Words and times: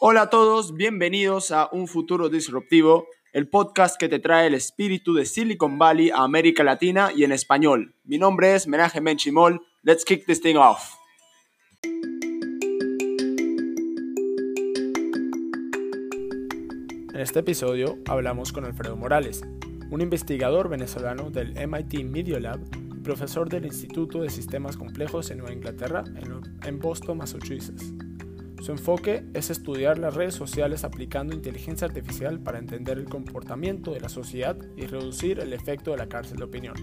Hola 0.00 0.22
a 0.22 0.30
todos, 0.30 0.74
bienvenidos 0.74 1.50
a 1.50 1.68
Un 1.70 1.86
Futuro 1.86 2.28
Disruptivo, 2.28 3.08
el 3.32 3.48
podcast 3.48 4.00
que 4.00 4.08
te 4.08 4.18
trae 4.18 4.46
el 4.46 4.54
espíritu 4.54 5.12
de 5.12 5.26
Silicon 5.26 5.78
Valley 5.78 6.10
a 6.10 6.22
América 6.22 6.64
Latina 6.64 7.10
y 7.14 7.24
en 7.24 7.32
español. 7.32 7.94
Mi 8.04 8.16
nombre 8.16 8.54
es 8.54 8.66
Menaje 8.66 9.00
Menchimol. 9.00 9.60
Let's 9.82 10.04
kick 10.04 10.24
this 10.24 10.40
thing 10.40 10.56
off. 10.56 10.94
En 17.12 17.20
este 17.20 17.40
episodio 17.40 17.98
hablamos 18.06 18.52
con 18.52 18.64
Alfredo 18.64 18.96
Morales, 18.96 19.42
un 19.90 20.00
investigador 20.00 20.68
venezolano 20.68 21.30
del 21.30 21.54
MIT 21.54 22.04
Media 22.04 22.40
Lab 22.40 22.60
profesor 23.08 23.48
del 23.48 23.64
Instituto 23.64 24.20
de 24.20 24.28
Sistemas 24.28 24.76
Complejos 24.76 25.30
en 25.30 25.38
Nueva 25.38 25.54
Inglaterra, 25.54 26.04
en 26.62 26.78
Boston, 26.78 27.16
Massachusetts. 27.16 27.94
Su 28.60 28.72
enfoque 28.72 29.24
es 29.32 29.48
estudiar 29.48 29.96
las 29.96 30.12
redes 30.12 30.34
sociales 30.34 30.84
aplicando 30.84 31.34
inteligencia 31.34 31.86
artificial 31.86 32.38
para 32.38 32.58
entender 32.58 32.98
el 32.98 33.06
comportamiento 33.06 33.92
de 33.92 34.00
la 34.00 34.10
sociedad 34.10 34.58
y 34.76 34.84
reducir 34.84 35.40
el 35.40 35.54
efecto 35.54 35.92
de 35.92 35.96
la 35.96 36.10
cárcel 36.10 36.36
de 36.36 36.44
opinión. 36.44 36.74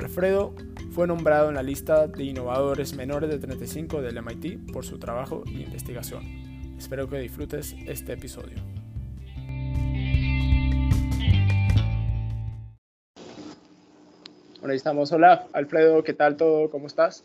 Alfredo 0.00 0.56
fue 0.90 1.06
nombrado 1.06 1.50
en 1.50 1.54
la 1.54 1.62
lista 1.62 2.08
de 2.08 2.24
innovadores 2.24 2.96
menores 2.96 3.30
de 3.30 3.38
35 3.38 4.02
del 4.02 4.20
MIT 4.20 4.72
por 4.72 4.84
su 4.84 4.98
trabajo 4.98 5.44
y 5.46 5.62
investigación. 5.62 6.24
Espero 6.76 7.08
que 7.08 7.20
disfrutes 7.20 7.76
este 7.86 8.14
episodio. 8.14 8.73
Bueno, 14.64 14.72
ahí 14.72 14.78
estamos. 14.78 15.12
Hola, 15.12 15.46
Alfredo, 15.52 16.02
¿qué 16.02 16.14
tal 16.14 16.38
todo? 16.38 16.70
¿Cómo 16.70 16.86
estás? 16.86 17.22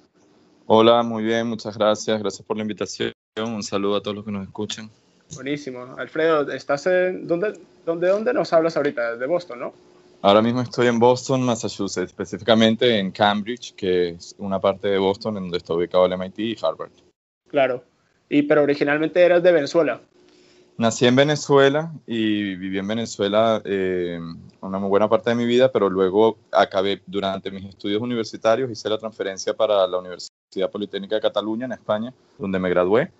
Hola, 0.66 1.04
muy 1.04 1.24
bien, 1.24 1.48
muchas 1.48 1.78
gracias. 1.78 2.20
Gracias 2.20 2.46
por 2.46 2.58
la 2.58 2.64
invitación. 2.64 3.14
Un 3.38 3.64
saludo 3.64 3.96
a 3.96 4.02
todos 4.02 4.14
los 4.18 4.26
que 4.26 4.32
nos 4.34 4.46
escuchan. 4.46 4.90
Buenísimo. 5.36 5.96
Alfredo, 5.98 6.52
¿estás 6.52 6.86
en, 6.88 7.28
¿dónde, 7.28 7.54
dónde, 7.86 8.10
¿dónde 8.10 8.34
nos 8.34 8.52
hablas 8.52 8.76
ahorita? 8.76 9.16
De 9.16 9.26
Boston, 9.26 9.62
¿no? 9.62 9.74
Ahora 10.22 10.42
mismo 10.42 10.60
estoy 10.60 10.88
en 10.88 11.00
Boston, 11.00 11.44
Massachusetts, 11.44 12.10
específicamente 12.10 13.00
en 13.00 13.12
Cambridge, 13.12 13.74
que 13.74 14.10
es 14.10 14.36
una 14.38 14.60
parte 14.60 14.90
de 14.90 14.98
Boston 14.98 15.38
en 15.38 15.44
donde 15.44 15.60
está 15.60 15.74
ubicado 15.74 16.08
el 16.08 16.18
MIT 16.18 16.40
y 16.40 16.58
Harvard. 16.62 16.92
Claro. 17.48 17.86
Y, 18.28 18.42
pero 18.42 18.64
originalmente 18.64 19.24
eras 19.24 19.42
de 19.42 19.54
Venezuela. 19.54 20.02
Nací 20.80 21.06
en 21.06 21.16
Venezuela 21.18 21.92
y 22.08 22.56
viví 22.56 22.78
en 22.78 22.88
Venezuela 22.88 23.62
eh, 23.66 24.18
una 24.62 24.80
muy 24.80 24.88
buena 24.88 25.10
parte 25.10 25.30
de 25.30 25.36
mi 25.36 25.46
vida, 25.46 25.70
pero 25.70 25.90
luego 25.90 26.38
acabé 26.54 27.02
durante 27.06 27.52
mis 27.52 27.66
estudios 27.66 28.02
universitarios, 28.02 28.72
hice 28.72 28.88
la 28.88 28.98
transferencia 28.98 29.54
para 29.54 29.86
la 29.86 29.98
Universidad 29.98 30.72
Politécnica 30.72 31.16
de 31.16 31.22
Cataluña 31.22 31.66
en 31.66 31.74
España, 31.74 32.14
donde 32.38 32.60
me 32.60 32.70
gradué 32.70 33.12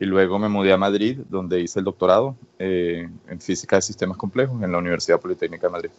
y 0.00 0.06
luego 0.06 0.40
me 0.40 0.48
mudé 0.48 0.72
a 0.72 0.76
Madrid, 0.76 1.20
donde 1.28 1.60
hice 1.60 1.78
el 1.78 1.84
doctorado 1.84 2.34
eh, 2.58 3.08
en 3.28 3.40
física 3.40 3.76
de 3.76 3.82
sistemas 3.82 4.16
complejos 4.16 4.60
en 4.60 4.72
la 4.72 4.78
Universidad 4.78 5.20
Politécnica 5.20 5.68
de 5.68 5.72
Madrid. 5.72 5.90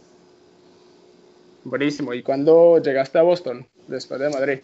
Buenísimo. 1.64 2.12
¿Y 2.12 2.22
cuándo 2.22 2.76
llegaste 2.76 3.18
a 3.18 3.22
Boston, 3.22 3.66
después 3.88 4.20
de 4.20 4.28
Madrid? 4.28 4.58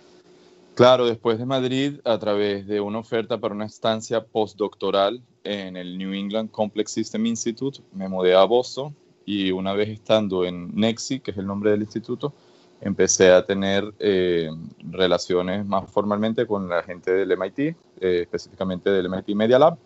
Claro, 0.74 1.04
después 1.06 1.38
de 1.38 1.44
Madrid, 1.44 2.00
a 2.04 2.18
través 2.18 2.66
de 2.66 2.80
una 2.80 2.98
oferta 2.98 3.38
para 3.38 3.54
una 3.54 3.66
estancia 3.66 4.24
postdoctoral 4.24 5.22
en 5.44 5.76
el 5.76 5.98
New 5.98 6.14
England 6.14 6.50
Complex 6.50 6.92
System 6.92 7.26
Institute, 7.26 7.80
me 7.92 8.08
mudé 8.08 8.34
a 8.34 8.44
Boston 8.44 8.96
y 9.26 9.50
una 9.50 9.74
vez 9.74 9.90
estando 9.90 10.46
en 10.46 10.74
NEXI, 10.74 11.20
que 11.20 11.32
es 11.32 11.36
el 11.36 11.46
nombre 11.46 11.72
del 11.72 11.82
instituto, 11.82 12.32
empecé 12.80 13.30
a 13.30 13.44
tener 13.44 13.92
eh, 13.98 14.50
relaciones 14.90 15.66
más 15.66 15.90
formalmente 15.90 16.46
con 16.46 16.68
la 16.68 16.82
gente 16.82 17.12
del 17.12 17.36
MIT, 17.36 17.58
eh, 17.58 17.74
específicamente 18.22 18.88
del 18.90 19.10
MIT 19.10 19.28
Media 19.36 19.58
Lab, 19.58 19.76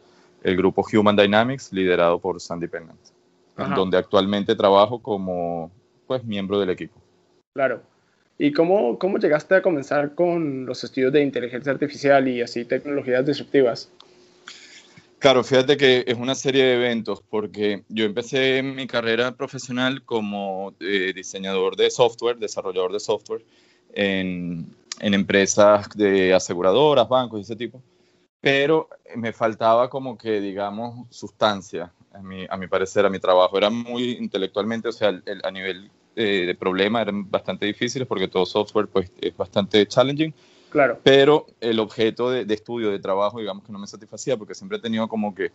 el 0.43 0.57
grupo 0.57 0.85
Human 0.93 1.17
Dynamics, 1.17 1.73
liderado 1.73 2.21
por 2.21 2.41
Sandy 2.41 2.69
Pennant, 2.69 3.01
donde 3.75 3.99
actualmente 3.99 4.55
trabajo 4.55 5.01
como 5.01 5.73
pues, 6.07 6.23
miembro 6.25 6.61
del 6.61 6.71
equipo. 6.71 7.01
Claro. 7.53 7.83
¿Y 8.39 8.53
cómo, 8.53 8.99
cómo 8.99 9.19
llegaste 9.19 9.55
a 9.55 9.63
comenzar 9.63 10.15
con 10.15 10.67
los 10.67 10.85
estudios 10.85 11.13
de 11.13 11.23
inteligencia 11.23 11.73
artificial 11.73 12.29
y 12.29 12.43
así 12.43 12.65
tecnologías 12.65 13.25
disruptivas? 13.25 13.91
Claro, 15.19 15.43
fíjate 15.43 15.79
que 15.79 16.05
es 16.07 16.17
una 16.19 16.35
serie 16.35 16.63
de 16.63 16.75
eventos 16.75 17.23
porque 17.31 17.85
yo 17.89 18.05
empecé 18.05 18.63
mi 18.63 18.87
carrera 18.87 19.35
profesional 19.35 20.05
como 20.05 20.75
eh, 20.81 21.13
diseñador 21.15 21.77
de 21.77 21.91
software, 21.91 22.37
desarrollador 22.37 22.93
de 22.93 23.01
software 23.01 23.43
en, 23.95 24.67
en, 25.01 25.15
empresas 25.15 25.89
de 25.95 26.35
aseguradoras, 26.35 27.09
bancos 27.09 27.41
y 27.41 27.43
ese 27.43 27.57
tipo, 27.57 27.83
pero 28.43 28.91
me 29.17 29.33
faltaba 29.33 29.89
como 29.89 30.19
que, 30.19 30.41
digamos, 30.41 31.07
sustancia, 31.09 31.91
a 32.13 32.19
mi, 32.21 32.47
a 32.49 32.57
mi 32.59 32.67
parecer, 32.67 33.07
a 33.07 33.11
mi 33.11 33.19
trabajo. 33.19 33.57
Era 33.57 33.71
muy 33.71 34.13
intelectualmente, 34.13 34.89
o 34.89 34.93
sea, 34.93 35.21
a 35.43 35.51
nivel 35.51 35.91
eh, 36.17 36.47
de 36.47 36.55
problema 36.55 37.03
eran 37.03 37.31
bastante 37.31 37.67
difíciles 37.67 38.09
porque 38.09 38.27
todo 38.27 38.47
software 38.47 38.89
pues, 38.89 39.13
es 39.21 39.37
bastante 39.37 39.87
challenging 39.87 40.35
Claro. 40.71 40.99
Pero 41.03 41.47
el 41.61 41.79
objeto 41.81 42.31
de, 42.31 42.53
estudio, 42.53 42.91
de 42.91 42.99
trabajo, 42.99 43.39
digamos 43.39 43.65
que 43.65 43.73
no 43.73 43.79
me 43.79 43.87
satisfacía 43.87 44.37
porque 44.37 44.55
siempre 44.55 44.79
he 44.79 44.81
tenido 44.81 45.09
como 45.09 45.35
que 45.35 45.51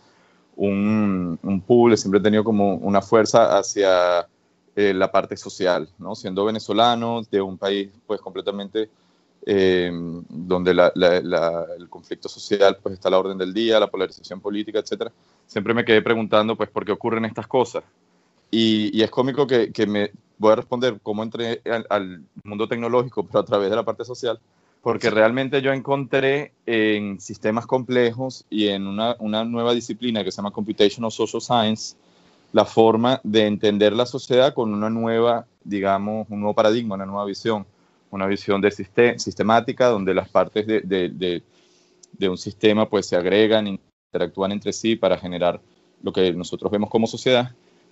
un, 0.56 1.38
un 1.44 1.62
pool, 1.62 1.98
siempre 1.98 2.20
he 2.20 2.24
tenido 2.24 2.44
como 2.44 2.76
una 2.76 3.02
fuerza 3.02 3.58
hacia 3.58 4.28
eh, 4.76 4.94
la 4.94 5.12
parte 5.12 5.38
social, 5.38 5.90
¿no? 6.00 6.16
Siendo 6.16 6.46
venezolano, 6.46 7.22
de 7.30 7.42
un 7.42 7.58
país 7.58 7.90
pues 8.08 8.22
completamente 8.22 8.90
eh, 9.46 9.92
donde 10.30 10.72
el 10.72 11.90
conflicto 11.90 12.30
social 12.30 12.78
pues 12.82 12.94
está 12.94 13.10
a 13.10 13.12
la 13.12 13.20
orden 13.20 13.38
del 13.38 13.54
día, 13.54 13.80
la 13.80 13.92
polarización 13.92 14.40
política, 14.40 14.80
etcétera, 14.80 15.12
siempre 15.46 15.74
me 15.74 15.84
quedé 15.84 16.02
preguntando 16.02 16.56
pues 16.56 16.70
por 16.70 16.86
qué 16.86 16.94
ocurren 16.94 17.26
estas 17.26 17.48
cosas. 17.48 17.84
Y, 18.50 19.02
es 19.02 19.10
cómico 19.10 19.48
que, 19.48 19.72
que, 19.72 19.88
me 19.88 20.12
voy 20.42 20.54
a 20.54 20.56
responder 20.56 21.00
cómo 21.04 21.22
entré 21.22 21.62
al, 21.66 21.86
al, 21.90 22.24
mundo 22.44 22.68
tecnológico, 22.68 23.24
pero 23.24 23.40
a 23.40 23.46
través 23.46 23.70
de 23.70 23.76
la 23.76 23.86
parte 23.86 24.04
social, 24.04 24.40
porque 24.82 25.12
realmente 25.12 25.62
yo 25.62 25.72
encontré 25.72 26.54
en 26.66 27.22
sistemas 27.22 27.68
complejos 27.68 28.44
y 28.50 28.70
en 28.70 28.88
una, 28.88 29.16
una, 29.20 29.46
nueva 29.46 29.76
disciplina 29.76 30.24
que 30.24 30.32
se 30.32 30.38
llama 30.38 30.50
Computational 30.50 31.12
Social 31.12 31.42
Science 31.42 31.96
la 32.54 32.66
forma 32.66 33.22
de 33.24 33.46
entender 33.46 33.94
la 33.94 34.08
sociedad 34.08 34.56
con 34.56 34.74
una 34.74 34.90
nueva, 34.90 35.46
digamos, 35.64 36.28
un 36.32 36.40
nuevo 36.40 36.56
paradigma, 36.56 36.96
una 36.96 37.06
nueva 37.06 37.26
visión, 37.26 37.68
una 38.10 38.26
visión 38.26 38.60
de 38.62 38.72
sistemática 38.72 39.90
donde 39.90 40.16
las 40.16 40.28
partes 40.28 40.66
de, 40.66 40.82
de, 40.82 41.44
de, 42.18 42.30
un 42.30 42.38
sistema 42.38 42.90
pues 42.90 43.06
se 43.06 43.16
agregan, 43.16 43.68
interactúan 43.68 44.52
entre 44.52 44.74
sí 44.74 44.96
para 44.96 45.18
generar 45.18 45.62
lo 46.02 46.12
que 46.12 46.34
nosotros 46.34 46.72
vemos 46.72 46.90
como 46.90 47.06
sociedad. 47.06 47.52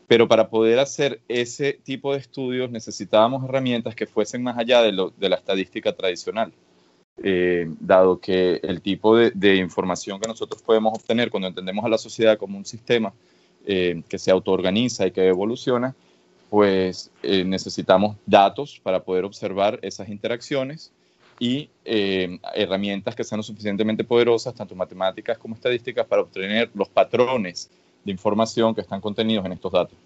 Pero 0.10 0.28
para 0.28 0.50
poder 0.50 0.80
hacer 0.80 1.22
ese 1.28 1.74
tipo 1.84 2.14
de 2.14 2.18
estudios 2.18 2.72
necesitábamos 2.72 3.44
herramientas 3.44 3.94
que 3.94 4.08
fuesen 4.08 4.42
más 4.42 4.58
allá 4.58 4.82
de, 4.82 4.92
lo, 4.92 5.12
de 5.12 5.30
la 5.30 5.36
estadística 5.36 5.96
tradicional. 5.96 6.52
Eh, 7.22 7.70
dado 7.80 8.20
que 8.20 8.60
el 8.64 8.82
tipo 8.82 9.16
de, 9.16 9.56
información 9.58 10.20
que 10.20 10.28
nosotros 10.28 10.64
podemos 10.64 10.98
obtener 10.98 11.30
cuando 11.30 11.48
entendemos 11.48 11.86
a 11.86 11.90
la 11.90 12.00
sociedad 12.00 12.40
como 12.40 12.58
un 12.58 12.66
sistema 12.66 13.14
eh, 13.68 14.02
que 14.10 14.18
se 14.18 14.32
autoorganiza 14.32 15.06
y 15.06 15.12
que 15.12 15.28
evoluciona, 15.28 15.94
pues 16.50 17.12
eh, 17.22 17.44
necesitamos 17.44 18.18
datos 18.26 18.80
para 18.82 19.04
poder 19.04 19.26
observar 19.26 19.78
esas 19.84 20.10
interacciones 20.10 20.92
y 21.40 21.70
herramientas 21.86 23.16
que 23.16 23.24
sean 23.24 23.38
lo 23.38 23.44
suficientemente 23.44 24.04
poderosas, 24.04 24.56
tanto 24.56 24.74
matemáticas 24.76 25.38
como 25.38 25.54
estadísticas, 25.54 26.08
para 26.08 26.24
obtener 26.24 26.72
los 26.74 26.90
patrones 26.90 27.70
de 28.04 28.12
información 28.12 28.76
que 28.76 28.82
están 28.82 29.02
contenidos 29.02 29.46
en 29.46 29.54
estos 29.54 29.72
datos. 29.72 29.98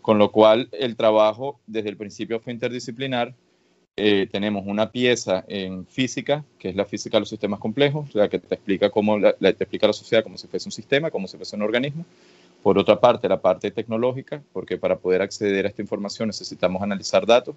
Con 0.00 0.18
lo 0.18 0.32
cual, 0.32 0.68
el 0.72 0.96
trabajo 0.96 1.60
desde 1.66 1.90
el 1.90 1.96
principio 1.96 2.40
fue 2.40 2.52
interdisciplinar, 2.52 3.34
eh, 3.94 4.26
tenemos 4.32 4.64
una 4.66 4.90
pieza 4.90 5.44
en 5.48 5.86
física, 5.86 6.44
que 6.58 6.70
es 6.70 6.76
la 6.76 6.86
física 6.86 7.18
de 7.18 7.20
los 7.20 7.28
sistemas 7.28 7.60
complejos, 7.60 8.14
la 8.14 8.28
que 8.28 8.38
te 8.38 8.54
explica 8.54 8.88
cómo 8.88 9.18
la, 9.18 9.34
te 9.34 9.50
explica 9.50 9.86
la 9.86 9.92
sociedad 9.92 10.24
como 10.24 10.38
si 10.38 10.46
fuese 10.48 10.66
un 10.66 10.72
sistema, 10.72 11.10
como 11.10 11.28
si 11.28 11.36
fuese 11.36 11.56
un 11.56 11.62
organismo. 11.62 12.06
Por 12.62 12.78
otra 12.78 12.98
parte, 12.98 13.28
la 13.28 13.40
parte 13.40 13.70
tecnológica, 13.70 14.42
porque 14.52 14.78
para 14.78 14.96
poder 14.96 15.20
acceder 15.20 15.66
a 15.66 15.68
esta 15.68 15.82
información 15.82 16.28
necesitamos 16.28 16.80
analizar 16.80 17.26
datos 17.26 17.54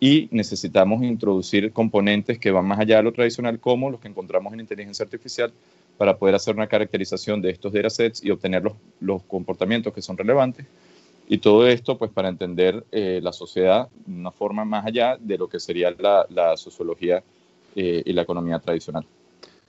y 0.00 0.28
necesitamos 0.30 1.02
introducir 1.02 1.70
componentes 1.72 2.38
que 2.38 2.50
van 2.50 2.64
más 2.64 2.78
allá 2.78 2.96
de 2.96 3.02
lo 3.02 3.12
tradicional, 3.12 3.60
como 3.60 3.90
los 3.90 4.00
que 4.00 4.08
encontramos 4.08 4.52
en 4.54 4.60
inteligencia 4.60 5.04
artificial, 5.04 5.52
para 5.96 6.16
poder 6.16 6.34
hacer 6.34 6.54
una 6.54 6.66
caracterización 6.66 7.40
de 7.40 7.50
estos 7.50 7.72
datasets 7.72 8.24
y 8.24 8.30
obtener 8.30 8.62
los, 8.62 8.74
los 9.00 9.22
comportamientos 9.22 9.92
que 9.92 10.02
son 10.02 10.16
relevantes 10.16 10.66
y 11.26 11.38
todo 11.38 11.66
esto, 11.66 11.96
pues, 11.96 12.10
para 12.10 12.28
entender 12.28 12.84
eh, 12.92 13.20
la 13.22 13.32
sociedad 13.32 13.88
de 14.06 14.20
una 14.20 14.30
forma 14.30 14.64
más 14.64 14.86
allá 14.86 15.16
de 15.18 15.38
lo 15.38 15.48
que 15.48 15.58
sería 15.58 15.90
la, 15.90 16.56
sociología 16.56 17.22
eh, 17.74 18.02
y 18.04 18.12
la 18.12 18.22
economía 18.22 18.58
tradicional. 18.58 19.06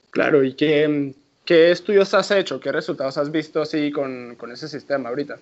Claro, 0.10 0.44
¿y 0.44 0.54
qué, 0.54 1.13
qué, 1.45 1.72
estudios 1.72 2.13
has 2.13 2.31
hecho? 2.31 2.60
¿Qué 2.60 2.71
resultados 2.71 3.18
has 3.18 3.31
visto 3.31 3.62
así 3.62 3.92
con, 3.92 4.36
con 4.36 4.51
ese 4.51 4.68
sistema 4.68 5.10
ahorita? 5.10 5.38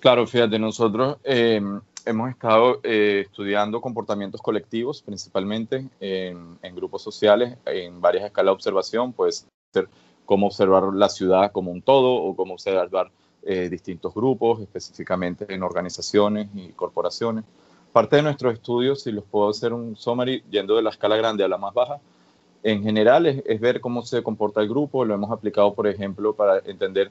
Claro, 0.00 0.26
fíjate, 0.26 0.58
nosotros, 0.58 1.18
eh, 1.24 1.60
hemos 2.06 2.30
estado 2.30 2.80
estudiando 2.82 3.82
comportamientos 3.82 4.40
colectivos, 4.40 5.02
principalmente 5.02 5.86
en, 6.00 6.74
grupos 6.74 7.02
sociales, 7.02 7.58
en 7.66 8.00
varias 8.00 8.24
escalas 8.24 8.52
de 8.52 8.54
observación, 8.54 9.12
puede 9.12 9.32
ser 9.32 9.48
cómo 10.24 10.46
observar 10.46 10.84
la 10.94 11.08
ciudad 11.08 11.52
como 11.52 11.70
un 11.70 11.82
todo 11.82 12.14
o 12.14 12.36
cómo 12.36 12.54
observar 12.54 13.10
eh, 13.42 13.68
distintos 13.68 14.14
grupos, 14.14 14.60
específicamente 14.60 15.46
en 15.48 15.62
organizaciones 15.62 16.48
y 16.54 16.68
corporaciones. 16.68 17.44
Parte 17.92 18.16
de 18.16 18.22
nuestros 18.22 18.54
estudios, 18.54 19.02
si 19.02 19.10
los 19.10 19.24
puedo 19.24 19.48
hacer 19.48 19.72
un 19.72 19.96
summary, 19.96 20.42
yendo 20.50 20.76
de 20.76 20.82
la 20.82 20.90
escala 20.90 21.16
grande 21.16 21.42
a 21.42 21.48
la 21.48 21.58
más 21.58 21.74
baja, 21.74 21.98
en 22.62 22.82
general 22.82 23.26
es, 23.26 23.60
ver 23.60 23.80
cómo 23.80 24.02
se 24.02 24.22
comporta 24.22 24.60
el 24.60 24.68
grupo. 24.68 25.04
Lo 25.04 25.14
hemos 25.14 25.30
aplicado, 25.30 25.74
por 25.74 25.88
ejemplo, 25.88 26.34
para 26.34 26.58
entender 26.58 27.10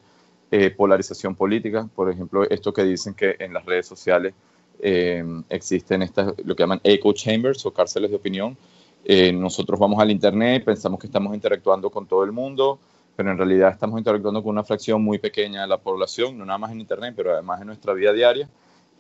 eh, 0.52 0.70
polarización 0.70 1.36
política. 1.36 1.90
Por 1.96 2.10
ejemplo, 2.10 2.48
esto 2.50 2.72
que 2.72 2.84
dicen 2.84 3.16
que 3.16 3.36
en 3.40 3.54
las 3.54 3.66
redes 3.66 3.88
sociales 3.88 4.34
eh, 4.80 5.26
existen 5.50 6.04
estas, 6.04 6.34
lo 6.46 6.56
que 6.56 6.64
llaman 6.64 6.80
echo 6.84 7.12
chambers 7.12 7.66
o 7.66 7.72
cárceles 7.72 8.12
de 8.12 8.16
opinión. 8.16 8.56
Eh, 9.06 9.32
nosotros 9.32 9.80
vamos 9.80 10.00
al 10.00 10.12
Internet, 10.12 10.64
pensamos 10.66 11.00
que 11.00 11.08
estamos 11.08 11.34
interactuando 11.34 11.90
con 11.90 12.06
todo 12.06 12.24
el 12.24 12.32
mundo, 12.32 12.80
pero 13.16 13.32
en 13.32 13.38
realidad 13.38 13.72
estamos 13.72 13.98
interactuando 13.98 14.44
con 14.44 14.52
una 14.52 14.64
fracción 14.64 15.04
muy 15.04 15.18
pequeña 15.18 15.62
de 15.62 15.68
la 15.68 15.78
población, 15.78 16.38
no 16.38 16.46
nada 16.46 16.60
más 16.60 16.72
en 16.72 16.82
Internet, 16.82 17.14
pero 17.16 17.34
además 17.34 17.62
en 17.62 17.68
nuestra 17.68 17.94
vida 17.94 18.14
diaria. 18.14 18.50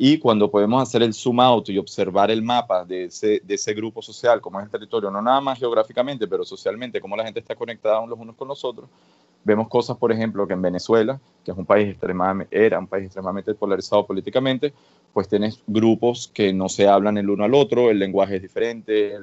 Y 0.01 0.17
cuando 0.17 0.49
podemos 0.49 0.81
hacer 0.81 1.03
el 1.03 1.13
zoom 1.13 1.41
out 1.41 1.67
y 1.69 1.77
observar 1.77 2.31
el 2.31 2.41
mapa 2.41 2.85
de 2.85 3.05
ese, 3.05 3.41
de 3.43 3.55
ese 3.55 3.73
grupo 3.73 4.01
social, 4.01 4.39
como 4.39 4.57
es 4.59 4.65
el 4.65 4.71
territorio, 4.71 5.11
no 5.11 5.21
nada 5.21 5.41
más 5.41 5.59
geográficamente, 5.59 6.25
pero 6.25 6.45
socialmente, 6.45 7.01
cómo 7.01 7.17
la 7.17 7.25
gente 7.25 7.41
está 7.41 7.53
conectada 7.53 8.05
los 8.05 8.17
unos 8.17 8.37
con 8.37 8.47
los 8.47 8.63
otros, 8.63 8.89
vemos 9.43 9.67
cosas, 9.67 9.97
por 9.97 10.11
ejemplo, 10.11 10.47
que 10.47 10.53
en 10.53 10.61
Venezuela, 10.61 11.19
que 11.43 11.51
es 11.51 11.57
un 11.57 11.65
país 11.65 11.89
extremadamente, 11.89 12.65
era 12.65 12.79
un 12.79 12.87
país 12.87 13.05
extremadamente 13.05 13.53
polarizado 13.55 14.05
políticamente, 14.05 14.73
pues 15.13 15.27
tienes 15.27 15.61
grupos 15.67 16.29
que 16.33 16.53
no 16.53 16.69
se 16.69 16.87
hablan 16.87 17.17
el 17.17 17.29
uno 17.29 17.43
al 17.43 17.53
otro, 17.53 17.89
el 17.89 17.99
lenguaje 17.99 18.37
es 18.37 18.41
diferente, 18.41 19.17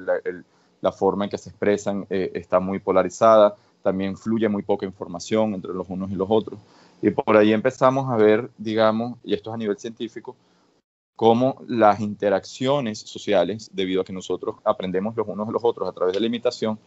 la 0.81 0.91
forma 0.91 1.25
en 1.25 1.29
que 1.29 1.37
se 1.37 1.49
expresan 1.49 2.05
eh, 2.09 2.31
está 2.33 2.59
muy 2.59 2.79
polarizada, 2.79 3.55
también 3.81 4.17
fluye 4.17 4.49
muy 4.49 4.63
poca 4.63 4.85
información 4.85 5.53
entre 5.53 5.73
los 5.73 5.87
unos 5.89 6.11
y 6.11 6.15
los 6.15 6.27
otros. 6.29 6.59
Y 7.01 7.11
por 7.11 7.37
ahí 7.37 7.53
empezamos 7.53 8.11
a 8.11 8.17
ver, 8.17 8.49
digamos, 8.57 9.17
y 9.23 9.33
esto 9.33 9.49
es 9.49 9.53
a 9.55 9.57
nivel 9.57 9.77
científico, 9.77 10.35
cómo 11.15 11.61
las 11.67 11.99
interacciones 11.99 12.99
sociales, 12.99 13.69
debido 13.73 14.01
a 14.01 14.05
que 14.05 14.13
nosotros 14.13 14.57
aprendemos 14.63 15.15
los 15.15 15.27
unos 15.27 15.47
de 15.47 15.53
los 15.53 15.63
otros 15.63 15.87
a 15.89 15.91
través 15.91 16.13
de 16.13 16.19
la 16.19 16.27
imitación, 16.27 16.79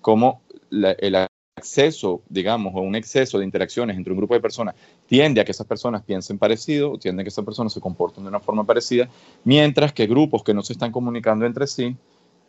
cómo 0.00 0.42
el 0.70 1.28
acceso, 1.56 2.22
digamos, 2.28 2.74
o 2.74 2.80
un 2.80 2.94
exceso 2.96 3.38
de 3.38 3.44
interacciones 3.44 3.96
entre 3.96 4.12
un 4.12 4.18
grupo 4.18 4.34
de 4.34 4.40
personas 4.40 4.74
tiende 5.06 5.40
a 5.40 5.44
que 5.44 5.52
esas 5.52 5.66
personas 5.66 6.02
piensen 6.02 6.38
parecido, 6.38 6.98
tiende 6.98 7.22
a 7.22 7.24
que 7.24 7.28
esas 7.28 7.44
personas 7.44 7.72
se 7.72 7.80
comporten 7.80 8.24
de 8.24 8.28
una 8.28 8.40
forma 8.40 8.64
parecida, 8.64 9.08
mientras 9.44 9.92
que 9.92 10.06
grupos 10.06 10.42
que 10.42 10.54
no 10.54 10.62
se 10.62 10.72
están 10.72 10.92
comunicando 10.92 11.44
entre 11.44 11.66
sí 11.66 11.96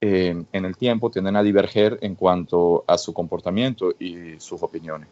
eh, 0.05 0.44
en 0.51 0.65
el 0.65 0.75
tiempo 0.75 1.09
tienden 1.09 1.38
a 1.38 1.41
diverger 1.41 1.97
en 2.01 2.15
cuanto 2.15 2.83
a 2.85 2.97
su 2.97 3.13
comportamiento 3.13 3.94
y 3.97 4.38
sus 4.38 4.61
opiniones. 4.61 5.07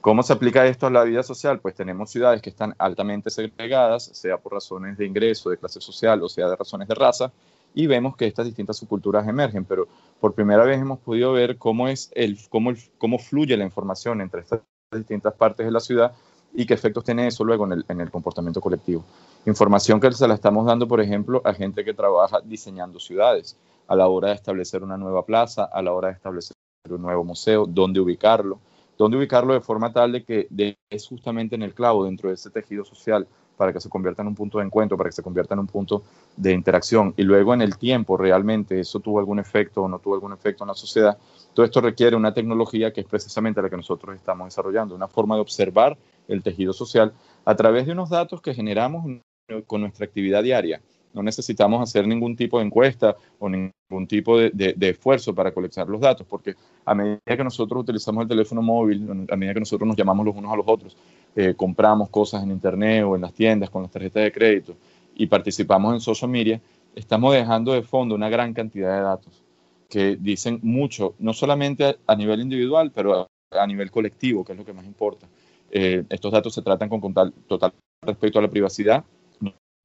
¿Cómo 0.00 0.22
se 0.22 0.32
aplica 0.32 0.64
esto 0.68 0.86
a 0.86 0.90
la 0.90 1.02
vida 1.02 1.24
social? 1.24 1.58
Pues 1.58 1.74
tenemos 1.74 2.08
ciudades 2.08 2.40
que 2.40 2.50
están 2.50 2.76
altamente 2.78 3.28
segregadas, 3.28 4.04
sea 4.04 4.38
por 4.38 4.52
razones 4.52 4.96
de 4.96 5.04
ingreso, 5.04 5.50
de 5.50 5.58
clase 5.58 5.80
social, 5.80 6.22
o 6.22 6.28
sea 6.28 6.48
de 6.48 6.54
razones 6.54 6.86
de 6.86 6.94
raza, 6.94 7.32
y 7.74 7.88
vemos 7.88 8.16
que 8.16 8.28
estas 8.28 8.46
distintas 8.46 8.76
subculturas 8.76 9.26
emergen, 9.26 9.64
pero 9.64 9.88
por 10.20 10.32
primera 10.32 10.62
vez 10.62 10.80
hemos 10.80 11.00
podido 11.00 11.32
ver 11.32 11.58
cómo, 11.58 11.88
es 11.88 12.12
el, 12.14 12.38
cómo, 12.50 12.74
cómo 12.98 13.18
fluye 13.18 13.56
la 13.56 13.64
información 13.64 14.20
entre 14.20 14.42
estas 14.42 14.60
distintas 14.92 15.34
partes 15.34 15.66
de 15.66 15.72
la 15.72 15.80
ciudad 15.80 16.12
y 16.54 16.66
qué 16.66 16.74
efectos 16.74 17.02
tiene 17.02 17.26
eso 17.26 17.42
luego 17.42 17.64
en 17.66 17.72
el, 17.72 17.84
en 17.88 18.00
el 18.00 18.12
comportamiento 18.12 18.60
colectivo. 18.60 19.04
Información 19.44 19.98
que 19.98 20.12
se 20.12 20.28
la 20.28 20.34
estamos 20.34 20.66
dando, 20.66 20.86
por 20.86 21.00
ejemplo, 21.00 21.42
a 21.44 21.52
gente 21.52 21.84
que 21.84 21.94
trabaja 21.94 22.40
diseñando 22.44 23.00
ciudades, 23.00 23.56
a 23.88 23.96
la 23.96 24.06
hora 24.06 24.28
de 24.28 24.34
establecer 24.34 24.82
una 24.84 24.96
nueva 24.96 25.26
plaza, 25.26 25.64
a 25.64 25.82
la 25.82 25.92
hora 25.92 26.08
de 26.08 26.14
establecer 26.14 26.54
un 26.88 27.02
nuevo 27.02 27.24
museo, 27.24 27.66
dónde 27.66 28.00
ubicarlo 28.00 28.60
dónde 28.98 29.16
ubicarlo 29.16 29.54
de 29.54 29.60
forma 29.60 29.92
tal 29.92 30.12
de 30.12 30.24
que 30.24 30.48
es 30.90 31.06
justamente 31.06 31.54
en 31.54 31.62
el 31.62 31.72
clavo 31.72 32.04
dentro 32.04 32.28
de 32.28 32.34
ese 32.34 32.50
tejido 32.50 32.84
social 32.84 33.26
para 33.56 33.72
que 33.72 33.80
se 33.80 33.88
convierta 33.88 34.22
en 34.22 34.28
un 34.28 34.34
punto 34.34 34.58
de 34.58 34.64
encuentro, 34.64 34.96
para 34.96 35.08
que 35.08 35.16
se 35.16 35.22
convierta 35.22 35.54
en 35.54 35.60
un 35.60 35.66
punto 35.66 36.02
de 36.36 36.52
interacción. 36.52 37.14
Y 37.16 37.22
luego 37.22 37.54
en 37.54 37.62
el 37.62 37.76
tiempo 37.76 38.16
realmente 38.16 38.78
eso 38.78 39.00
tuvo 39.00 39.18
algún 39.18 39.38
efecto 39.38 39.82
o 39.82 39.88
no 39.88 39.98
tuvo 39.98 40.14
algún 40.14 40.32
efecto 40.32 40.62
en 40.62 40.68
la 40.68 40.74
sociedad. 40.74 41.18
Todo 41.54 41.64
esto 41.64 41.80
requiere 41.80 42.14
una 42.14 42.32
tecnología 42.34 42.92
que 42.92 43.00
es 43.00 43.06
precisamente 43.06 43.60
la 43.62 43.70
que 43.70 43.76
nosotros 43.76 44.14
estamos 44.14 44.46
desarrollando, 44.46 44.94
una 44.94 45.08
forma 45.08 45.34
de 45.36 45.40
observar 45.40 45.96
el 46.28 46.42
tejido 46.42 46.72
social 46.72 47.12
a 47.44 47.56
través 47.56 47.86
de 47.86 47.92
unos 47.92 48.10
datos 48.10 48.40
que 48.40 48.54
generamos 48.54 49.20
con 49.66 49.80
nuestra 49.80 50.04
actividad 50.04 50.42
diaria. 50.42 50.80
No 51.14 51.22
necesitamos 51.22 51.82
hacer 51.82 52.06
ningún 52.06 52.36
tipo 52.36 52.58
de 52.58 52.66
encuesta 52.66 53.16
o 53.38 53.48
ningún 53.48 54.06
tipo 54.06 54.38
de, 54.38 54.76
esfuerzo 54.80 55.34
para 55.34 55.52
colectar 55.52 55.88
los 55.88 56.00
datos, 56.00 56.26
porque 56.28 56.54
a 56.84 56.94
medida 56.94 57.18
que 57.24 57.44
nosotros 57.44 57.82
utilizamos 57.82 58.22
el 58.22 58.28
teléfono 58.28 58.62
móvil, 58.62 59.26
a 59.30 59.36
medida 59.36 59.54
que 59.54 59.60
nosotros 59.60 59.86
nos 59.86 59.96
llamamos 59.96 60.26
los 60.26 60.36
unos 60.36 60.52
a 60.52 60.56
los 60.56 60.66
otros, 60.68 60.96
eh, 61.34 61.54
compramos 61.56 62.10
cosas 62.10 62.42
en 62.42 62.50
Internet 62.50 63.04
o 63.04 63.16
en 63.16 63.22
las 63.22 63.32
tiendas 63.32 63.70
con 63.70 63.82
las 63.82 63.90
tarjetas 63.90 64.22
de 64.22 64.32
crédito 64.32 64.74
y 65.14 65.26
participamos 65.26 65.94
en 65.94 66.00
social 66.00 66.30
media, 66.30 66.60
estamos 66.94 67.34
dejando 67.34 67.72
de 67.72 67.82
fondo 67.82 68.14
una 68.14 68.28
gran 68.28 68.54
cantidad 68.54 68.96
de 68.96 69.02
datos 69.02 69.42
que 69.88 70.16
dicen 70.16 70.60
mucho, 70.62 71.14
no 71.18 71.32
solamente 71.32 71.98
a, 72.06 72.14
nivel 72.14 72.40
individual, 72.40 72.92
pero 72.94 73.28
a, 73.50 73.66
nivel 73.66 73.90
colectivo, 73.90 74.44
que 74.44 74.52
es 74.52 74.58
lo 74.58 74.64
que 74.64 74.72
más 74.72 74.84
importa. 74.84 75.26
Eh, 75.70 76.04
estos 76.08 76.30
datos 76.30 76.54
se 76.54 76.62
tratan 76.62 76.88
con 76.88 77.00
total, 77.00 77.32
total 77.46 77.72
respeto 78.02 78.38
a 78.38 78.42
la 78.42 78.48
privacidad 78.48 79.04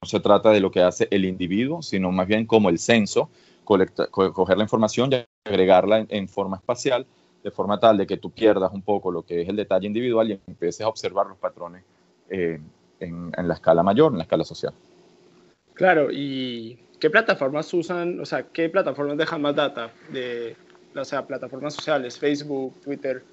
no 0.04 0.08
se 0.08 0.20
trata 0.20 0.50
de 0.52 0.60
lo 0.60 0.70
que 0.70 0.82
hace 0.82 1.08
el 1.12 1.24
individuo, 1.24 1.82
sino 1.82 2.12
más 2.12 2.28
bien 2.28 2.46
como 2.46 2.68
el 2.68 2.78
censo, 2.78 3.30
coger 3.64 4.58
la 4.58 4.64
información 4.64 5.10
y 5.14 5.24
agregarla 5.50 6.06
en, 6.10 6.28
forma 6.28 6.58
espacial, 6.58 7.06
de 7.42 7.52
forma 7.52 7.80
tal 7.80 7.98
de 7.98 8.06
que 8.06 8.18
tú 8.18 8.30
pierdas 8.30 8.74
un 8.74 8.82
poco 8.82 9.14
lo 9.14 9.22
que 9.22 9.42
es 9.42 9.48
el 9.48 9.56
detalle 9.56 9.88
individual 9.88 10.30
y 10.30 10.40
empieces 10.46 10.82
a 10.82 10.90
observar 10.90 11.28
los 11.28 11.38
patrones 11.38 11.86
eh, 12.30 12.60
en, 13.00 13.32
la 13.38 13.54
escala 13.54 13.82
mayor, 13.82 14.12
en 14.12 14.18
la 14.18 14.24
escala 14.24 14.44
social. 14.44 14.74
Claro, 15.74 16.10
¿y 16.12 16.78
qué 17.00 17.10
plataformas 17.10 17.74
usan, 17.74 18.20
o 18.20 18.26
sea, 18.26 18.44
qué 18.44 18.68
plataformas 18.68 19.18
dejan 19.18 19.42
más 19.42 19.56
data? 19.56 19.90
De, 20.12 20.58
o 20.94 21.06
sea, 21.06 21.26
plataformas 21.26 21.76
sociales, 21.76 22.20
Facebook, 22.20 22.82
Twitter. 22.82 23.24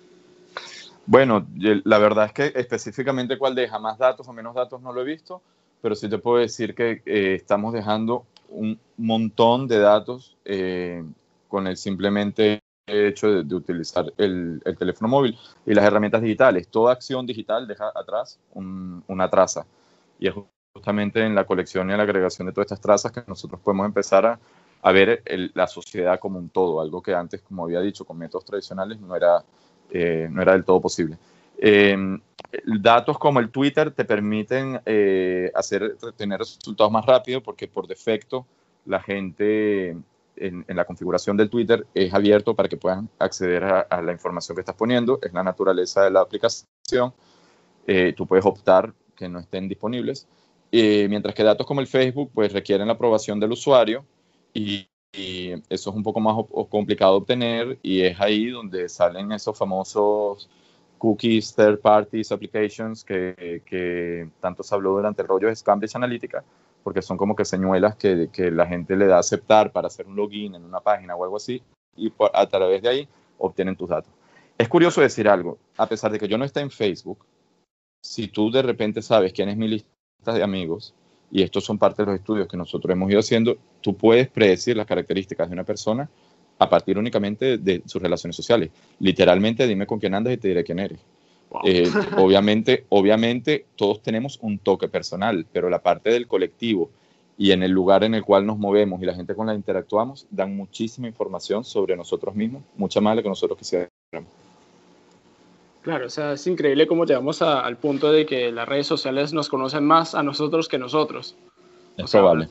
Bueno, 1.04 1.44
la 1.56 1.98
verdad 1.98 2.26
es 2.26 2.32
que 2.32 2.52
específicamente 2.54 3.36
cuál 3.38 3.56
deja 3.56 3.80
más 3.80 3.98
datos 3.98 4.28
o 4.28 4.32
menos 4.32 4.54
datos 4.54 4.80
no 4.80 4.92
lo 4.92 5.00
he 5.00 5.04
visto, 5.04 5.42
pero 5.80 5.94
sí 5.94 6.08
te 6.08 6.18
puedo 6.18 6.38
decir 6.38 6.74
que 6.74 7.02
eh, 7.06 7.34
estamos 7.34 7.72
dejando 7.72 8.26
un 8.48 8.78
montón 8.96 9.68
de 9.68 9.78
datos 9.78 10.36
eh, 10.44 11.04
con 11.48 11.66
el 11.66 11.76
simplemente 11.76 12.60
hecho 12.86 13.44
de, 13.44 13.54
utilizar 13.54 14.12
el, 14.16 14.60
teléfono 14.78 15.08
móvil 15.08 15.38
y 15.64 15.74
las 15.74 15.84
herramientas 15.84 16.22
digitales. 16.22 16.68
Toda 16.68 16.92
acción 16.92 17.24
digital 17.26 17.66
deja 17.66 17.92
atrás 17.94 18.38
una 18.54 19.30
traza 19.30 19.64
y 20.18 20.28
es 20.28 20.34
justamente 20.74 21.24
en 21.24 21.34
la 21.34 21.44
colección 21.44 21.88
y 21.88 21.92
en 21.92 21.98
la 21.98 22.04
agregación 22.04 22.46
de 22.46 22.52
todas 22.52 22.66
estas 22.66 22.80
trazas 22.80 23.12
que 23.12 23.22
nosotros 23.26 23.60
podemos 23.60 23.86
empezar 23.86 24.26
a, 24.26 24.38
a 24.82 24.92
ver 24.92 25.22
la 25.54 25.66
sociedad 25.66 26.18
como 26.18 26.38
un 26.38 26.48
todo, 26.48 26.80
algo 26.80 27.02
que 27.02 27.14
antes, 27.14 27.42
como 27.42 27.64
había 27.64 27.80
dicho, 27.80 28.04
con 28.04 28.18
métodos 28.18 28.44
tradicionales 28.44 29.00
no 29.00 29.14
era, 29.14 29.44
eh, 29.90 30.28
no 30.30 30.42
era 30.42 30.52
del 30.52 30.64
todo 30.64 30.80
posible. 30.80 31.18
Datos 32.64 33.18
como 33.18 33.38
el 33.38 33.50
Twitter 33.50 33.92
te 33.92 34.04
permiten 34.04 34.80
eh, 34.84 35.52
hacer, 35.54 35.96
tener 36.16 36.38
resultados 36.40 36.90
más 36.90 37.06
rápido 37.06 37.42
porque 37.42 37.68
por 37.68 37.86
defecto 37.86 38.46
la 38.86 39.00
gente 39.00 39.96
en, 40.36 40.64
la 40.66 40.84
configuración 40.84 41.36
del 41.36 41.48
Twitter 41.48 41.86
es 41.94 42.12
abierto 42.12 42.56
para 42.56 42.68
que 42.68 42.76
puedan 42.76 43.08
acceder 43.18 43.64
a, 43.64 44.02
la 44.02 44.12
información 44.12 44.56
que 44.56 44.62
estás 44.62 44.74
poniendo. 44.74 45.20
Es 45.22 45.32
la 45.32 45.44
naturaleza 45.44 46.02
de 46.02 46.10
la 46.10 46.20
aplicación. 46.20 47.12
Eh, 47.86 48.14
tú 48.16 48.26
puedes 48.26 48.44
optar 48.44 48.92
que 49.14 49.28
no 49.28 49.38
estén 49.38 49.68
disponibles. 49.68 50.26
Eh, 50.72 51.06
mientras 51.08 51.34
que 51.34 51.44
datos 51.44 51.66
como 51.66 51.80
el 51.80 51.86
Facebook 51.86 52.30
pues 52.34 52.52
requieren 52.52 52.88
la 52.88 52.94
aprobación 52.94 53.38
del 53.38 53.52
usuario 53.52 54.04
y, 54.54 54.88
y 55.12 55.52
eso 55.68 55.90
es 55.90 55.96
un 55.96 56.02
poco 56.02 56.20
más 56.20 56.36
complicado 56.68 57.12
de 57.12 57.18
obtener 57.18 57.78
y 57.82 58.02
es 58.02 58.20
ahí 58.20 58.50
donde 58.50 58.88
salen 58.88 59.32
esos 59.32 59.56
famosos 59.58 60.48
cookies, 61.00 61.54
third 61.54 61.80
parties, 61.80 62.30
applications, 62.30 63.02
que, 63.02 63.62
que, 63.64 64.28
tanto 64.38 64.62
se 64.62 64.74
habló 64.74 64.92
durante 64.92 65.22
el 65.22 65.28
rollo 65.28 65.48
de 65.48 65.56
Cambridge 65.64 65.96
Analytica, 65.96 66.44
porque 66.84 67.02
son 67.02 67.16
como 67.16 67.34
que 67.34 67.44
señuelas 67.44 67.96
que, 67.96 68.28
que, 68.30 68.50
la 68.50 68.66
gente 68.66 68.94
le 68.96 69.06
da 69.06 69.16
a 69.16 69.20
aceptar 69.20 69.72
para 69.72 69.88
hacer 69.88 70.06
un 70.06 70.14
login 70.14 70.54
en 70.54 70.64
una 70.64 70.80
página 70.80 71.16
o 71.16 71.24
algo 71.24 71.36
así, 71.36 71.62
y 71.96 72.12
a 72.32 72.46
través 72.46 72.82
de 72.82 72.88
ahí 72.88 73.08
obtienen 73.38 73.74
tus 73.74 73.88
datos. 73.88 74.12
Es 74.58 74.68
curioso 74.68 75.00
decir 75.00 75.26
algo, 75.26 75.58
a 75.78 75.86
pesar 75.86 76.12
de 76.12 76.18
que 76.18 76.28
yo 76.28 76.36
no 76.36 76.44
esté 76.44 76.60
en 76.60 76.70
Facebook, 76.70 77.24
si 78.02 78.28
tú 78.28 78.50
de 78.50 78.62
repente 78.62 79.00
sabes 79.00 79.32
quién 79.32 79.48
es 79.48 79.56
mi 79.56 79.68
lista 79.68 80.34
de 80.34 80.42
amigos, 80.42 80.94
y 81.30 81.42
estos 81.42 81.64
son 81.64 81.78
parte 81.78 82.02
de 82.02 82.06
los 82.06 82.16
estudios 82.16 82.46
que 82.46 82.56
nosotros 82.56 82.92
hemos 82.92 83.10
ido 83.10 83.20
haciendo, 83.20 83.56
tú 83.80 83.96
puedes 83.96 84.28
predecir 84.28 84.76
las 84.76 84.86
características 84.86 85.48
de 85.48 85.54
una 85.54 85.64
persona 85.64 86.10
a 86.60 86.68
partir 86.68 86.98
únicamente 86.98 87.56
de 87.56 87.82
sus 87.86 88.00
relaciones 88.00 88.36
sociales. 88.36 88.70
Literalmente, 89.00 89.66
dime 89.66 89.86
con 89.86 89.98
quién 89.98 90.14
andas 90.14 90.34
y 90.34 90.36
te 90.36 90.48
diré 90.48 90.62
quién 90.62 90.78
eres. 90.78 91.00
Eh, 91.64 91.90
obviamente, 92.18 92.84
obviamente, 92.90 93.64
todos 93.76 94.02
tenemos 94.02 94.38
un 94.42 94.58
toque 94.58 94.86
personal, 94.86 95.46
pero 95.50 95.70
la 95.70 95.82
parte 95.82 96.10
del 96.10 96.28
colectivo 96.28 96.90
y 97.38 97.52
en 97.52 97.62
el 97.62 97.70
lugar 97.70 98.04
en 98.04 98.14
el 98.14 98.22
cual 98.22 98.46
nos 98.46 98.58
movemos 98.58 99.00
y 99.02 99.06
la 99.06 99.14
gente 99.14 99.34
con 99.34 99.46
la 99.46 99.54
que 99.54 99.56
interactuamos 99.56 100.26
dan 100.30 100.54
muchísima 100.54 101.08
información 101.08 101.64
sobre 101.64 101.96
nosotros 101.96 102.34
mismos, 102.34 102.62
mucha 102.76 103.00
más 103.00 103.12
de 103.12 103.16
lo 103.16 103.22
que 103.22 103.28
nosotros 103.30 103.58
quisiéramos. 103.58 103.90
Claro, 105.80 106.06
o 106.06 106.10
sea, 106.10 106.34
es 106.34 106.46
increíble 106.46 106.86
cómo 106.86 107.06
llegamos 107.06 107.40
al 107.40 107.78
punto 107.78 108.12
de 108.12 108.26
que 108.26 108.52
las 108.52 108.68
redes 108.68 108.86
sociales 108.86 109.32
nos 109.32 109.48
conocen 109.48 109.82
más 109.86 110.14
a 110.14 110.22
nosotros 110.22 110.68
que 110.68 110.76
nosotros. 110.76 111.34
Es 111.96 112.10
probable. 112.10 112.48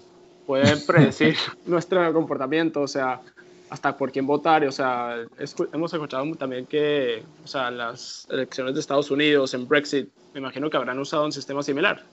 Pueden 0.47 0.83
predecir 0.87 1.35
nuestro 1.67 2.11
comportamiento, 2.11 2.81
o 2.81 2.87
sea, 2.87 3.21
hasta 3.69 3.95
por 3.95 4.11
quién 4.11 4.25
votar. 4.25 4.65
O 4.65 4.71
sea, 4.71 5.25
hemos 5.73 5.93
escuchado 5.93 6.35
también 6.35 6.65
que, 6.65 7.23
o 7.43 7.47
sea, 7.47 7.71
las 7.71 8.27
elecciones 8.29 8.73
de 8.73 8.79
Estados 8.79 9.11
Unidos 9.11 9.53
en 9.53 9.67
Brexit, 9.67 10.09
me 10.33 10.39
imagino 10.39 10.69
que 10.69 10.77
habrán 10.77 10.99
usado 10.99 11.25
un 11.25 11.31
sistema 11.31 11.63
similar. 11.63 12.03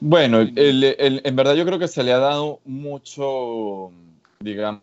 Bueno, 0.00 0.38
en 0.40 1.36
verdad 1.36 1.54
yo 1.54 1.64
creo 1.64 1.78
que 1.78 1.88
se 1.88 2.04
le 2.04 2.12
ha 2.12 2.18
dado 2.18 2.60
mucho, 2.64 3.90
digamos, 4.38 4.82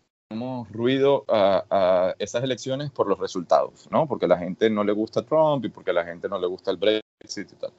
ruido 0.70 1.24
a, 1.28 2.14
esas 2.18 2.44
elecciones 2.44 2.90
por 2.90 3.08
los 3.08 3.18
resultados, 3.18 3.88
¿no? 3.90 4.06
Porque 4.06 4.26
a 4.26 4.28
la 4.28 4.38
gente 4.38 4.68
no 4.68 4.84
le 4.84 4.92
gusta 4.92 5.22
Trump 5.22 5.64
y 5.64 5.68
porque 5.70 5.90
a 5.90 5.94
la 5.94 6.04
gente 6.04 6.28
no 6.28 6.38
le 6.38 6.46
gusta 6.46 6.70
el 6.70 6.76
Brexit 6.76 7.52
y 7.52 7.56
tal. 7.56 7.70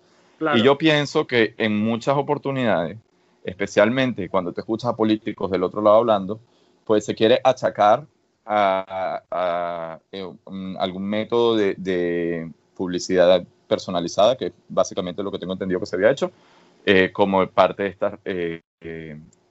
Y 0.56 0.64
yo 0.64 0.78
pienso 0.78 1.28
que 1.28 1.56
en 1.58 1.80
muchas 1.80 2.16
oportunidades, 2.18 2.98
especialmente 3.44 4.30
cuando 4.30 4.52
te 4.52 4.62
escuchas 4.62 4.92
a 4.92 4.96
políticos 4.96 5.52
del 5.52 5.64
otro 5.64 5.82
lado 5.82 5.98
hablando, 5.98 6.40
pues 6.88 7.06
se 7.06 7.14
quiere 7.14 7.42
achacar 7.44 8.08
a, 8.46 10.00
eh, 10.12 10.34
algún 10.80 11.04
método 11.04 11.58
de, 11.58 12.50
publicidad 12.76 13.44
personalizada, 13.68 14.38
que 14.38 14.54
básicamente 14.70 15.24
lo 15.24 15.32
que 15.32 15.40
tengo 15.40 15.54
entendido 15.54 15.80
que 15.80 15.88
se 15.88 15.96
había 15.96 16.12
hecho, 16.12 16.32
eh, 16.86 17.12
como 17.12 17.46
parte 17.48 17.84
de 17.84 17.90
estas 17.90 18.20
eh, 18.24 18.62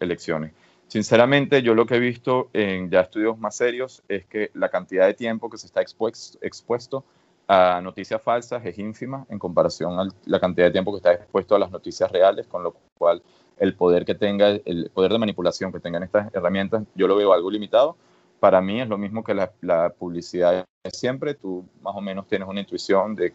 elecciones. 0.01 0.53
Sinceramente, 0.87 1.61
yo 1.61 1.75
lo 1.75 1.85
que 1.87 1.97
he 1.97 1.99
visto 1.99 2.49
en 2.53 2.89
ya 2.89 3.01
estudios 3.01 3.37
más 3.37 3.57
serios 3.57 4.03
es 4.09 4.25
que 4.27 4.51
la 4.55 4.69
cantidad 4.69 5.07
de 5.07 5.15
tiempo 5.15 5.51
que 5.51 5.59
se 5.59 5.67
está 5.67 5.83
expuesto 5.83 7.05
a 7.49 7.81
noticias 7.83 8.23
falsas 8.23 8.65
es 8.65 8.79
ínfima 8.79 9.27
en 9.29 9.41
comparación 9.41 9.99
a 9.99 10.09
la 10.25 10.41
cantidad 10.41 10.67
de 10.67 10.73
tiempo 10.73 10.93
que 10.93 10.99
está 10.99 11.13
expuesto 11.13 11.57
a 11.57 11.59
las 11.59 11.71
noticias 11.73 12.11
reales, 12.11 12.47
con 12.47 12.63
lo 12.63 12.77
cual 12.97 13.21
el 13.59 13.75
poder 13.75 14.05
que 14.05 14.15
tenga, 14.15 14.51
el 14.51 14.91
poder 14.93 15.13
de 15.13 15.19
manipulación 15.19 15.73
que 15.73 15.81
tengan 15.81 16.03
estas 16.03 16.33
herramientas, 16.35 16.85
yo 16.95 17.09
lo 17.09 17.17
veo 17.17 17.33
algo 17.33 17.51
limitado. 17.51 17.97
Para 18.41 18.61
mí 18.61 18.81
es 18.81 18.89
lo 18.89 18.99
mismo 18.99 19.25
que 19.25 19.35
la, 19.35 19.91
publicidad 19.99 20.67
siempre, 20.93 21.35
tú 21.35 21.65
más 21.81 21.97
o 21.97 22.01
menos 22.01 22.29
tienes 22.29 22.47
una 22.49 22.61
intuición 22.61 23.15
de, 23.15 23.33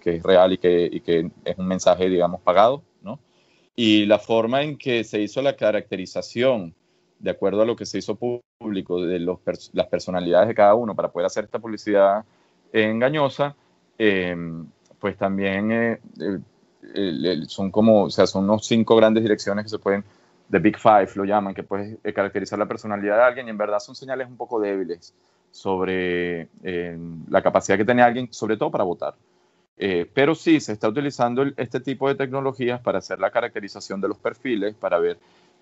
que 0.00 0.16
es 0.16 0.22
real 0.22 0.52
y 0.52 0.58
que, 0.58 1.30
es 1.44 1.58
un 1.58 1.66
mensaje, 1.66 2.08
digamos, 2.08 2.40
pagado, 2.40 2.82
¿no? 3.02 3.18
y 3.76 4.06
la 4.06 4.18
forma 4.18 4.62
en 4.62 4.76
que 4.76 5.04
se 5.04 5.20
hizo 5.20 5.40
la 5.40 5.56
caracterización, 5.56 6.74
de 7.18 7.30
acuerdo 7.30 7.62
a 7.62 7.64
lo 7.64 7.76
que 7.76 7.86
se 7.86 7.98
hizo 7.98 8.16
público, 8.16 9.00
de 9.00 9.18
los 9.18 9.38
las 9.72 9.86
personalidades 9.86 10.48
de 10.48 10.54
cada 10.54 10.74
uno 10.74 10.94
para 10.94 11.10
poder 11.10 11.26
hacer 11.26 11.44
esta 11.44 11.58
publicidad 11.58 12.24
engañosa, 12.72 13.56
em, 13.98 14.66
pues 14.98 15.16
también 15.16 15.70
eh, 15.72 16.00
son 17.48 17.70
como, 17.70 18.04
o 18.04 18.10
sea, 18.10 18.26
son 18.26 18.44
unos 18.44 18.66
cinco 18.66 18.96
grandes 18.96 19.22
direcciones 19.22 19.64
que 19.64 19.70
se 19.70 19.78
pueden, 19.78 20.04
de 20.48 20.58
Big 20.58 20.78
Five 20.78 21.08
lo 21.14 21.24
llaman, 21.24 21.54
que 21.54 21.62
puede 21.62 21.98
eh, 22.04 22.12
caracterizar 22.12 22.58
la 22.58 22.66
personalidad 22.66 23.16
de 23.16 23.22
alguien 23.22 23.46
y 23.46 23.50
en 23.50 23.58
verdad 23.58 23.78
son 23.78 23.94
señales 23.94 24.28
un 24.28 24.36
poco 24.36 24.60
débiles 24.60 25.14
sobre 25.50 26.48
em, 26.62 27.24
la 27.28 27.42
capacidad 27.42 27.78
que 27.78 27.84
tiene 27.84 28.02
alguien, 28.02 28.28
sobre 28.32 28.56
todo 28.56 28.70
para 28.70 28.84
votar. 28.84 29.14
Eh, 29.76 30.08
pero 30.12 30.34
sí, 30.34 30.60
se 30.60 30.72
está 30.72 30.88
utilizando 30.88 31.44
este 31.56 31.80
tipo 31.80 32.08
de 32.08 32.14
tecnologías 32.14 32.80
para 32.80 32.98
hacer 32.98 33.18
la 33.18 33.30
caracterización 33.30 34.00
de 34.00 34.08
los 34.08 34.18
perfiles, 34.18 34.74
para 34.74 34.98
ver 34.98 35.18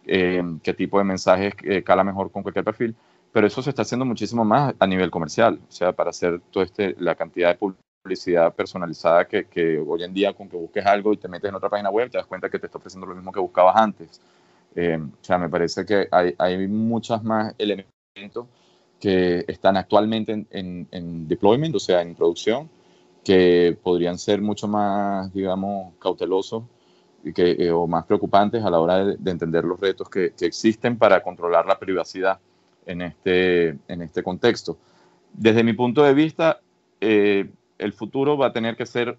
eh, 0.06 0.42
qué 0.62 0.74
tipo 0.74 0.98
de 0.98 1.04
mensajes 1.04 1.54
eh, 1.62 1.82
cala 1.82 2.04
mejor 2.04 2.30
con 2.30 2.42
cualquier 2.42 2.64
perfil. 2.64 2.94
Pero 3.32 3.46
eso 3.46 3.62
se 3.62 3.70
está 3.70 3.82
haciendo 3.82 4.04
muchísimo 4.04 4.44
más 4.44 4.74
a 4.78 4.86
nivel 4.86 5.10
comercial, 5.10 5.58
o 5.66 5.72
sea, 5.72 5.92
para 5.92 6.10
hacer 6.10 6.40
toda 6.50 6.66
este, 6.66 6.94
la 6.98 7.14
cantidad 7.14 7.48
de 7.48 7.56
publicidad 8.02 8.52
personalizada 8.54 9.26
que, 9.26 9.78
hoy 9.86 10.02
en 10.02 10.12
día 10.12 10.32
con 10.32 10.48
que 10.48 10.56
busques 10.56 10.84
algo 10.84 11.12
y 11.12 11.16
te 11.16 11.28
metes 11.28 11.48
en 11.48 11.54
otra 11.54 11.68
página 11.68 11.90
web, 11.90 12.10
te 12.10 12.18
das 12.18 12.26
cuenta 12.26 12.50
que 12.50 12.58
te 12.58 12.66
está 12.66 12.78
ofreciendo 12.78 13.06
lo 13.06 13.14
mismo 13.14 13.32
que 13.32 13.40
buscabas 13.40 13.76
antes. 13.76 14.20
o 14.76 15.24
sea, 15.24 15.38
me 15.38 15.48
parece 15.48 15.86
que 15.86 16.08
hay, 16.10 16.34
hay 16.38 16.66
muchos 16.66 17.22
más 17.22 17.54
elementos 17.58 18.46
que 19.00 19.44
están 19.46 19.76
actualmente 19.76 20.46
en, 20.50 20.88
en 20.90 21.28
deployment, 21.28 21.74
o 21.74 21.80
sea, 21.80 22.02
en 22.02 22.14
producción, 22.14 22.68
que 23.24 23.76
podrían 23.82 24.18
ser 24.18 24.40
mucho 24.40 24.66
más, 24.66 25.32
digamos, 25.32 25.94
cautelosos 26.00 26.64
y 27.24 27.32
que, 27.32 27.52
eh, 27.52 27.70
o 27.70 27.86
más 27.86 28.04
preocupantes 28.04 28.64
a 28.64 28.70
la 28.70 28.80
hora 28.80 29.04
de, 29.04 29.30
entender 29.30 29.64
los 29.64 29.78
retos 29.78 30.08
que, 30.08 30.32
existen 30.40 30.98
para 30.98 31.22
controlar 31.22 31.66
la 31.66 31.78
privacidad 31.78 32.40
en 32.84 33.02
este, 33.02 33.68
en 33.86 34.02
este 34.02 34.24
contexto. 34.24 34.76
Desde 35.32 35.62
mi 35.62 35.72
punto 35.72 36.02
de 36.02 36.14
vista, 36.14 36.60
eh, 37.00 37.48
el 37.82 37.92
futuro 37.92 38.36
va 38.36 38.46
a 38.46 38.52
tener 38.52 38.76
que 38.76 38.86
ser 38.86 39.18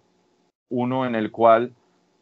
uno 0.70 1.05
en 1.05 1.15
el 1.15 1.32
cual 1.32 1.74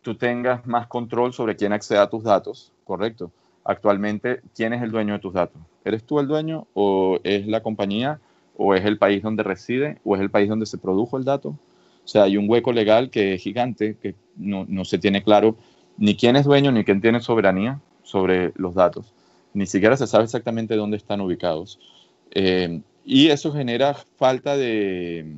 tú 0.01 0.15
tengas 0.15 0.65
más 0.65 0.88
control 0.88 1.33
sobre 1.33 1.55
quién 1.55 1.74
accede 1.74 2.00
a 2.00 2.10
tus 2.10 2.24
datos, 2.24 2.74
¿correcto? 2.83 3.31
Actualmente, 3.63 4.41
¿quién 4.55 4.74
es 4.74 4.81
el 4.81 4.91
dueño 4.91 5.13
de 5.13 5.19
tus 5.19 5.33
datos? 5.33 5.62
¿Eres 5.86 6.03
tú 6.03 6.19
el 6.19 6.27
dueño 6.27 6.67
o 6.74 7.19
es 7.24 7.48
la 7.48 7.62
compañía 7.62 8.19
o 8.57 8.74
es 8.74 8.83
el 8.86 8.98
país 8.98 9.21
donde 9.21 9.43
reside 9.43 10.00
o 10.03 10.15
es 10.15 10.21
el 10.21 10.31
país 10.31 10.50
donde 10.50 10.65
se 10.65 10.79
produjo 10.79 11.17
el 11.17 11.24
dato? 11.24 11.50
O 12.03 12.07
sea, 12.07 12.24
hay 12.24 12.38
un 12.38 12.50
hueco 12.50 12.71
legal 12.71 13.12
que 13.12 13.36
es 13.36 13.41
gigante, 13.41 13.95
que 14.01 14.15
no, 14.36 14.65
no 14.67 14.86
se 14.86 14.98
tiene 14.98 15.24
claro 15.24 15.55
ni 15.98 16.15
quién 16.15 16.36
es 16.36 16.45
dueño 16.45 16.71
ni 16.71 16.83
quién 16.83 17.01
tiene 17.01 17.21
soberanía 17.21 17.79
sobre 18.03 18.51
los 18.55 18.74
datos. 18.74 19.13
Ni 19.53 19.67
siquiera 19.67 19.95
se 19.95 20.07
sabe 20.07 20.24
exactamente 20.24 20.75
dónde 20.75 20.98
están 20.98 21.21
ubicados. 21.21 21.79
Eh, 22.31 22.81
y 23.05 23.27
eso 23.27 23.51
genera 23.51 23.93
falta 23.93 24.57
de, 24.57 25.36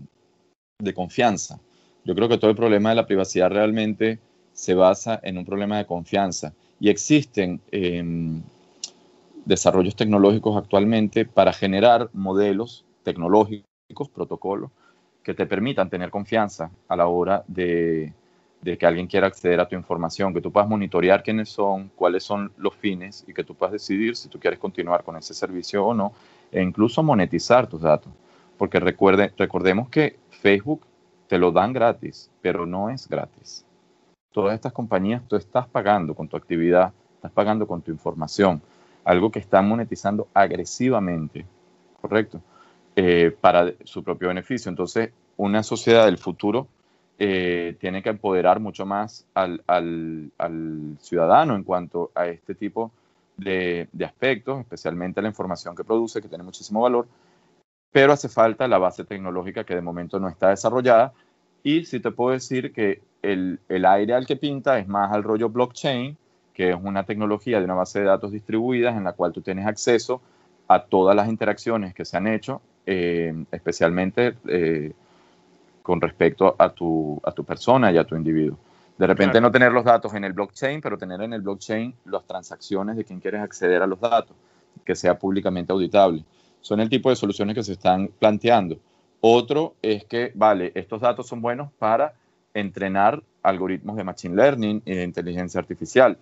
de 0.83 0.93
confianza. 0.93 1.59
Yo 2.05 2.15
creo 2.15 2.27
que 2.27 2.37
todo 2.37 2.51
el 2.51 2.57
problema 2.57 2.89
de 2.89 2.95
la 2.95 3.07
privacidad 3.07 3.49
realmente 3.49 4.19
se 4.53 4.73
basa 4.73 5.19
en 5.23 5.37
un 5.37 5.45
problema 5.45 5.77
de 5.77 5.85
confianza. 5.85 6.53
Y 6.79 6.89
existen 6.89 7.61
em, 7.71 8.41
desarrollos 9.45 9.95
tecnológicos 9.95 10.57
actualmente 10.57 11.25
para 11.25 11.53
generar 11.53 12.09
modelos 12.13 12.85
tecnológicos, 13.03 14.09
protocolos, 14.13 14.71
que 15.23 15.33
te 15.33 15.45
permitan 15.45 15.89
tener 15.89 16.09
confianza 16.09 16.71
a 16.87 16.95
la 16.95 17.07
hora 17.07 17.43
de, 17.47 18.13
que 18.63 18.85
alguien 18.85 19.07
quiera 19.07 19.27
acceder 19.27 19.59
a 19.59 19.67
tu 19.67 19.75
información, 19.75 20.33
que 20.33 20.41
tú 20.41 20.51
puedas 20.51 20.69
monitorear 20.69 21.23
quiénes 21.23 21.49
son, 21.49 21.89
cuáles 21.95 22.23
son 22.23 22.51
los 22.57 22.75
fines 22.75 23.23
y 23.27 23.33
que 23.33 23.43
tú 23.43 23.55
puedas 23.55 23.73
decidir 23.73 24.15
si 24.15 24.29
tú 24.29 24.39
quieres 24.39 24.59
continuar 24.59 25.03
con 25.03 25.15
ese 25.15 25.33
servicio 25.33 25.85
o 25.85 25.93
no, 25.93 26.13
e 26.51 26.61
incluso 26.61 27.03
monetizar 27.03 27.67
tus 27.67 27.81
datos. 27.81 28.11
Porque 28.57 28.79
recuerde, 28.79 29.33
recordemos 29.38 29.89
que 29.89 30.17
Facebook 30.29 30.81
te 31.27 31.38
lo 31.38 31.51
dan 31.51 31.74
gratis, 31.74 32.29
pero 32.41 32.65
no 32.65 32.89
es 32.89 33.07
gratis. 33.07 33.65
Todas 34.31 34.55
estas 34.55 34.74
compañías 34.74 35.22
tú 35.27 35.36
estás 35.36 35.67
pagando 35.67 36.15
con 36.15 36.27
tu 36.27 36.38
actividad, 36.38 36.93
estás 37.15 37.31
pagando 37.31 37.67
con 37.67 37.81
tu 37.81 37.91
información, 37.91 38.62
algo 39.03 39.31
que 39.31 39.39
están 39.39 39.67
monetizando 39.67 40.27
agresivamente, 40.33 41.45
¿correcto? 42.01 42.41
Eh, 42.95 43.36
para 43.41 43.74
su 43.83 44.03
propio 44.03 44.27
beneficio. 44.27 44.69
Entonces, 44.69 45.12
una 45.38 45.63
sociedad 45.63 46.05
del 46.05 46.17
futuro 46.17 46.67
eh, 47.17 47.75
tiene 47.79 48.01
que 48.01 48.10
empoderar 48.10 48.60
mucho 48.60 48.86
más 48.86 49.25
al, 49.33 49.63
ciudadano 51.00 51.55
en 51.55 51.63
cuanto 51.63 52.12
a 52.15 52.27
este 52.27 52.55
tipo 52.55 52.91
de, 53.38 53.88
aspectos, 54.03 54.60
especialmente 54.60 55.22
la 55.22 55.27
información 55.27 55.75
que 55.75 55.83
produce, 55.83 56.22
que 56.22 56.27
tiene 56.27 56.43
muchísimo 56.43 56.81
valor, 56.81 57.07
pero 57.93 58.12
hace 58.12 58.27
falta 58.27 58.67
la 58.67 58.79
base 58.79 59.05
tecnológica 59.05 59.63
que 59.63 59.75
de 59.75 59.81
momento 59.81 60.19
no 60.19 60.27
está 60.27 60.50
desarrollada. 60.50 61.13
Y 61.63 61.85
si 61.85 62.01
te 62.01 62.12
puedo 62.12 62.31
decir 62.31 62.73
que 62.73 63.01
el, 63.21 63.62
el 63.69 63.85
aire 63.85 64.15
al 64.15 64.25
que 64.25 64.35
pinta 64.35 64.79
es 64.79 64.88
más 64.89 65.13
al 65.13 65.23
rollo 65.23 65.47
blockchain, 65.47 66.17
que 66.53 66.71
es 66.71 66.77
una 66.81 67.05
tecnología 67.05 67.59
de 67.59 67.65
una 67.65 67.75
base 67.75 68.00
de 68.00 68.05
datos 68.05 68.31
distribuidas 68.31 68.97
en 68.97 69.05
la 69.05 69.13
cual 69.13 69.31
tú 69.31 69.41
tienes 69.41 69.65
acceso 69.65 70.21
a 70.67 70.83
todas 70.83 71.15
las 71.15 71.29
interacciones 71.29 71.93
que 71.93 72.03
se 72.03 72.17
han 72.17 72.27
hecho 72.27 72.62
eh, 72.85 73.33
especialmente 73.51 74.35
eh, 74.47 74.91
con 75.81 76.01
respecto 76.01 76.55
a 76.57 76.69
tu, 76.69 77.21
a 77.23 77.31
tu 77.31 77.45
persona 77.45 77.91
y 77.91 77.97
a 77.97 78.03
tu 78.03 78.15
individuo. 78.15 78.57
De 78.97 79.07
repente 79.07 79.39
no 79.39 79.51
tener 79.51 79.71
los 79.71 79.85
datos 79.85 80.13
en 80.13 80.23
el 80.23 80.33
blockchain, 80.33 80.81
pero 80.81 80.97
tener 80.97 81.21
en 81.21 81.33
el 81.33 81.41
blockchain 81.41 81.93
las 82.05 82.25
transacciones 82.25 82.97
de 82.97 83.05
quien 83.05 83.19
quieres 83.19 83.41
acceder 83.41 83.81
a 83.81 83.88
los 83.88 84.00
datos, 84.00 84.35
que 84.85 84.95
sea 84.95 85.17
públicamente 85.17 85.71
auditable. 85.71 86.23
Son 86.63 86.79
el 86.79 86.89
tipo 86.89 87.10
de 87.10 87.17
soluciones 87.17 87.55
que 87.55 87.63
se 87.63 87.74
están 87.74 88.08
planteando. 88.08 88.79
Otro 89.20 89.75
es 89.82 90.05
que, 90.05 90.32
vale, 90.34 90.72
estos 90.75 91.01
datos 91.01 91.27
son 91.27 91.41
buenos 91.41 91.72
para 91.77 92.13
entrenar 92.53 93.22
algoritmos 93.43 93.98
de 93.98 94.05
machine 94.05 94.36
learning 94.36 94.82
y 94.86 94.96
de 94.96 95.03
inteligencia 95.03 95.60
artificial, 95.60 96.17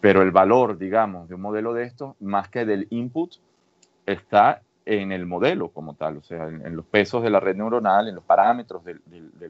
pero 0.00 0.22
el 0.22 0.30
valor, 0.30 0.78
digamos, 0.78 1.28
de 1.28 1.34
un 1.34 1.40
modelo 1.40 1.74
de 1.74 1.84
estos, 1.84 2.14
más 2.20 2.48
que 2.48 2.64
del 2.64 2.86
input, 2.90 3.34
está 4.06 4.62
en 4.86 5.10
el 5.10 5.26
modelo 5.26 5.70
como 5.70 5.94
tal, 5.94 6.18
o 6.18 6.22
sea, 6.22 6.46
en, 6.46 6.76
los 6.76 6.86
pesos 6.86 7.24
de 7.24 7.30
la 7.30 7.40
red 7.40 7.56
neuronal, 7.56 8.06
en 8.06 8.14
los 8.14 8.22
parámetros 8.22 8.84
del, 8.84 9.00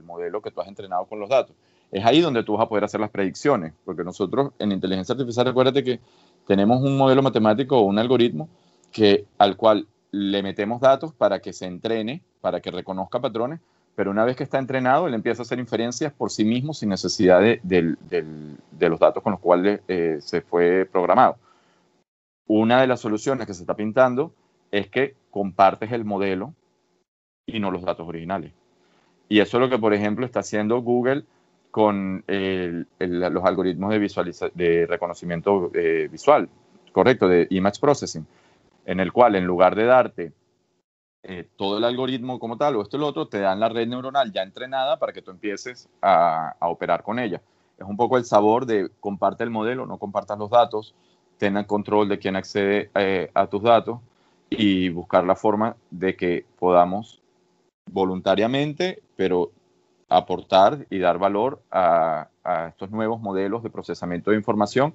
modelo 0.04 0.40
que 0.40 0.50
tú 0.50 0.62
has 0.62 0.68
entrenado 0.68 1.04
con 1.04 1.20
los 1.20 1.28
datos. 1.28 1.54
Es 1.92 2.02
ahí 2.02 2.22
donde 2.22 2.44
tú 2.44 2.54
vas 2.54 2.62
a 2.62 2.68
poder 2.68 2.84
hacer 2.84 3.00
las 3.00 3.10
predicciones, 3.10 3.74
porque 3.84 4.04
nosotros 4.04 4.52
en 4.58 4.72
inteligencia 4.72 5.12
artificial, 5.12 5.44
recuérdate 5.44 5.84
que 5.84 6.00
tenemos 6.46 6.80
un 6.82 6.96
modelo 6.96 7.20
matemático 7.20 7.78
o 7.78 7.82
un 7.82 7.98
algoritmo 7.98 8.48
que, 8.90 9.26
al 9.36 9.56
cual 9.56 9.86
le 10.14 10.44
metemos 10.44 10.80
datos 10.80 11.12
para 11.12 11.40
que 11.40 11.52
se 11.52 11.66
entrene, 11.66 12.22
para 12.40 12.60
que 12.60 12.70
reconozca 12.70 13.20
patrones, 13.20 13.58
pero 13.96 14.12
una 14.12 14.24
vez 14.24 14.36
que 14.36 14.44
está 14.44 14.58
entrenado, 14.60 15.08
él 15.08 15.14
empieza 15.14 15.42
a 15.42 15.44
hacer 15.44 15.58
inferencias 15.58 16.12
por 16.12 16.30
sí 16.30 16.44
mismo 16.44 16.72
sin 16.72 16.90
necesidad 16.90 17.40
de, 17.40 17.96
los 18.78 19.00
datos 19.00 19.22
con 19.24 19.32
los 19.32 19.40
cuales 19.40 19.80
eh, 19.88 20.18
se 20.20 20.40
fue 20.40 20.88
programado. 20.90 21.36
Una 22.46 22.80
de 22.80 22.86
las 22.86 23.00
soluciones 23.00 23.46
que 23.46 23.54
se 23.54 23.62
está 23.62 23.74
pintando 23.74 24.32
es 24.70 24.88
que 24.88 25.16
compartes 25.30 25.90
el 25.90 26.04
modelo 26.04 26.54
y 27.44 27.58
no 27.58 27.72
los 27.72 27.82
datos 27.82 28.06
originales. 28.08 28.52
Y 29.28 29.40
eso 29.40 29.56
es 29.56 29.60
lo 29.62 29.68
que, 29.68 29.78
por 29.78 29.94
ejemplo, 29.94 30.26
está 30.26 30.40
haciendo 30.40 30.80
Google 30.80 31.24
con 31.72 32.22
los 32.28 33.44
algoritmos 33.44 33.90
de, 33.90 34.50
de 34.54 34.86
reconocimiento 34.86 35.72
eh, 35.74 36.08
visual, 36.10 36.48
correcto, 36.92 37.26
de 37.26 37.48
image 37.50 37.80
processing, 37.80 38.24
en 38.84 39.00
el 39.00 39.12
cual 39.12 39.36
en 39.36 39.44
lugar 39.44 39.74
de 39.74 39.84
darte 39.84 40.32
eh, 41.22 41.48
todo 41.56 41.78
el 41.78 41.84
algoritmo 41.84 42.38
como 42.38 42.58
tal 42.58 42.76
o 42.76 42.82
esto 42.82 42.96
y 42.96 43.00
lo 43.00 43.06
otro, 43.06 43.28
te 43.28 43.38
dan 43.38 43.58
la 43.58 43.70
red 43.70 43.88
neuronal 43.88 44.30
ya 44.30 44.42
entrenada 44.42 44.98
para 44.98 45.12
que 45.12 45.22
tú 45.22 45.30
empieces 45.30 45.88
a, 46.02 46.54
operar 46.60 47.02
con 47.02 47.18
ella. 47.18 47.40
Es 47.78 47.86
un 47.86 47.96
poco 47.96 48.18
el 48.18 48.24
sabor 48.24 48.66
de 48.66 48.90
comparte 49.00 49.42
el 49.42 49.50
modelo, 49.50 49.86
no 49.86 49.98
compartas 49.98 50.38
los 50.38 50.50
datos, 50.50 50.94
ten 51.38 51.62
control 51.64 52.08
de 52.08 52.18
quién 52.18 52.36
accede 52.36 52.90
eh, 52.94 53.30
a 53.32 53.46
tus 53.46 53.62
datos 53.62 54.00
y 54.50 54.90
buscar 54.90 55.24
la 55.24 55.34
forma 55.34 55.76
de 55.90 56.14
que 56.14 56.44
podamos 56.58 57.22
voluntariamente, 57.90 59.02
pero 59.16 59.50
aportar 60.08 60.86
y 60.90 60.98
dar 60.98 61.18
valor 61.18 61.62
a, 61.70 62.28
estos 62.68 62.90
nuevos 62.90 63.20
modelos 63.22 63.62
de 63.62 63.70
procesamiento 63.70 64.30
de 64.30 64.36
información 64.36 64.92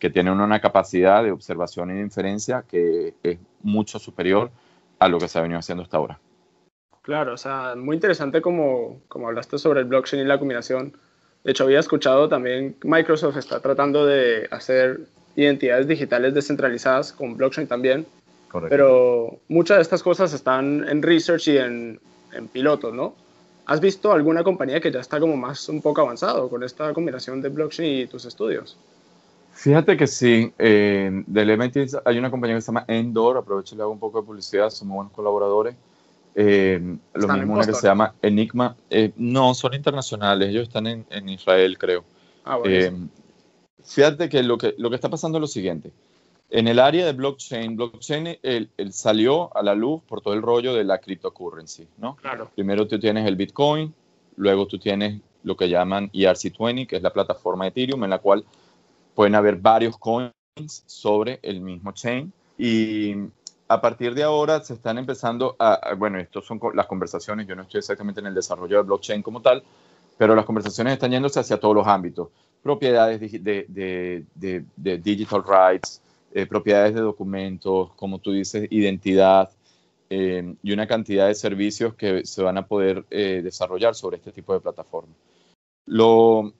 que 0.00 0.10
tienen 0.10 0.40
una 0.40 0.60
capacidad 0.60 1.22
de 1.22 1.30
observación 1.30 1.90
y 1.90 1.94
de 1.94 2.00
inferencia 2.00 2.64
que 2.68 3.14
es 3.22 3.38
mucho 3.62 3.98
superior 3.98 4.50
a 4.98 5.08
lo 5.08 5.18
que 5.18 5.28
se 5.28 5.38
ha 5.38 5.42
venido 5.42 5.60
haciendo 5.60 5.84
hasta 5.84 5.98
ahora. 5.98 6.18
Claro, 7.02 7.34
o 7.34 7.36
sea, 7.36 7.74
muy 7.76 7.96
interesante 7.96 8.40
como, 8.40 9.00
como 9.08 9.28
hablaste 9.28 9.58
sobre 9.58 9.80
el 9.80 9.86
blockchain 9.86 10.22
y 10.22 10.26
la 10.26 10.38
combinación. 10.38 10.96
De 11.44 11.52
hecho, 11.52 11.64
había 11.64 11.80
escuchado 11.80 12.28
también 12.28 12.76
Microsoft 12.82 13.36
está 13.36 13.60
tratando 13.60 14.04
de 14.04 14.48
hacer 14.50 15.00
identidades 15.36 15.86
digitales 15.86 16.34
descentralizadas 16.34 17.12
con 17.12 17.36
blockchain 17.36 17.68
también. 17.68 18.06
Correcto. 18.50 18.70
Pero 18.70 19.38
muchas 19.48 19.78
de 19.78 19.82
estas 19.82 20.02
cosas 20.02 20.32
están 20.32 20.86
en 20.88 21.02
research 21.02 21.48
y 21.48 21.58
en, 21.58 22.00
en 22.32 22.48
pilotos, 22.48 22.92
¿no? 22.92 23.14
¿Has 23.66 23.80
visto 23.80 24.12
alguna 24.12 24.42
compañía 24.42 24.80
que 24.80 24.90
ya 24.90 25.00
está 25.00 25.20
como 25.20 25.36
más 25.36 25.68
un 25.68 25.80
poco 25.80 26.00
avanzado 26.00 26.48
con 26.48 26.64
esta 26.64 26.92
combinación 26.92 27.40
de 27.40 27.50
blockchain 27.50 28.00
y 28.00 28.06
tus 28.06 28.24
estudios? 28.24 28.76
Fíjate 29.60 29.94
que 29.98 30.06
sí, 30.06 30.54
eh, 30.58 31.10
del 31.26 31.50
MIT 31.50 31.76
hay 32.06 32.18
una 32.18 32.30
compañía 32.30 32.56
que 32.56 32.62
se 32.62 32.68
llama 32.68 32.86
Endor, 32.88 33.36
aprovecho 33.36 33.74
y 33.74 33.76
le 33.76 33.82
hago 33.82 33.92
un 33.92 33.98
poco 33.98 34.22
de 34.22 34.26
publicidad, 34.26 34.70
somos 34.70 34.94
buenos 34.94 35.12
colaboradores. 35.12 35.76
Eh, 36.34 36.96
lo 37.12 37.28
mismo 37.28 37.52
una 37.56 37.66
que 37.66 37.74
se 37.74 37.86
llama 37.86 38.14
Enigma. 38.22 38.74
Eh, 38.88 39.12
no, 39.16 39.52
son 39.52 39.74
internacionales, 39.74 40.48
ellos 40.48 40.62
están 40.62 40.86
en, 40.86 41.04
en 41.10 41.28
Israel, 41.28 41.76
creo. 41.76 42.04
Ah, 42.42 42.58
eh, 42.64 42.90
fíjate 43.84 44.30
que 44.30 44.42
lo, 44.42 44.56
que 44.56 44.74
lo 44.78 44.88
que 44.88 44.96
está 44.96 45.10
pasando 45.10 45.36
es 45.36 45.42
lo 45.42 45.46
siguiente. 45.46 45.92
En 46.48 46.66
el 46.66 46.78
área 46.78 47.04
de 47.04 47.12
blockchain, 47.12 47.76
blockchain 47.76 48.38
el, 48.42 48.70
salió 48.92 49.54
a 49.54 49.62
la 49.62 49.74
luz 49.74 50.00
por 50.08 50.22
todo 50.22 50.32
el 50.32 50.40
rollo 50.40 50.72
de 50.72 50.84
la 50.84 51.02
cryptocurrency, 51.02 51.86
¿no? 51.98 52.16
Claro. 52.16 52.50
Primero 52.54 52.88
tú 52.88 52.98
tienes 52.98 53.26
el 53.26 53.36
Bitcoin, 53.36 53.92
luego 54.36 54.66
tú 54.66 54.78
tienes 54.78 55.20
lo 55.42 55.54
que 55.54 55.68
llaman 55.68 56.10
ERC20, 56.12 56.86
que 56.86 56.96
es 56.96 57.02
la 57.02 57.12
plataforma 57.12 57.64
de 57.64 57.68
Ethereum, 57.68 58.04
en 58.04 58.10
la 58.10 58.20
cual 58.20 58.46
pueden 59.14 59.34
haber 59.34 59.56
varios 59.56 59.98
coins 59.98 60.32
sobre 60.86 61.38
el 61.42 61.60
mismo 61.60 61.92
chain. 61.92 62.32
Y 62.58 63.14
a 63.68 63.80
partir 63.80 64.14
de 64.14 64.22
ahora 64.22 64.60
se 64.60 64.74
están 64.74 64.98
empezando 64.98 65.56
a, 65.58 65.94
bueno, 65.96 66.18
estas 66.18 66.44
son 66.44 66.60
las 66.74 66.86
conversaciones, 66.86 67.46
yo 67.46 67.54
no 67.54 67.62
estoy 67.62 67.78
exactamente 67.78 68.20
en 68.20 68.26
el 68.26 68.34
desarrollo 68.34 68.78
de 68.78 68.82
blockchain 68.82 69.22
como 69.22 69.40
tal, 69.40 69.62
pero 70.18 70.34
las 70.34 70.44
conversaciones 70.44 70.94
están 70.94 71.12
yéndose 71.12 71.40
hacia 71.40 71.58
todos 71.58 71.74
los 71.74 71.86
ámbitos. 71.86 72.28
Propiedades 72.62 73.20
de, 73.20 74.26
de, 74.34 74.98
digital 74.98 75.44
rights, 75.46 76.02
eh, 76.32 76.46
propiedades 76.46 76.94
de 76.94 77.00
documentos, 77.00 77.92
como 77.94 78.18
tú 78.18 78.32
dices, 78.32 78.66
identidad 78.70 79.50
eh, 80.10 80.54
y 80.62 80.72
una 80.72 80.88
cantidad 80.88 81.28
de 81.28 81.34
servicios 81.34 81.94
que 81.94 82.26
se 82.26 82.42
van 82.42 82.58
a 82.58 82.66
poder 82.66 83.06
eh, 83.10 83.40
desarrollar 83.42 83.94
sobre 83.94 84.16
este 84.16 84.32
tipo 84.32 84.52
de 84.52 84.60
plataformas. 84.60 85.16
Lo, 85.86 86.52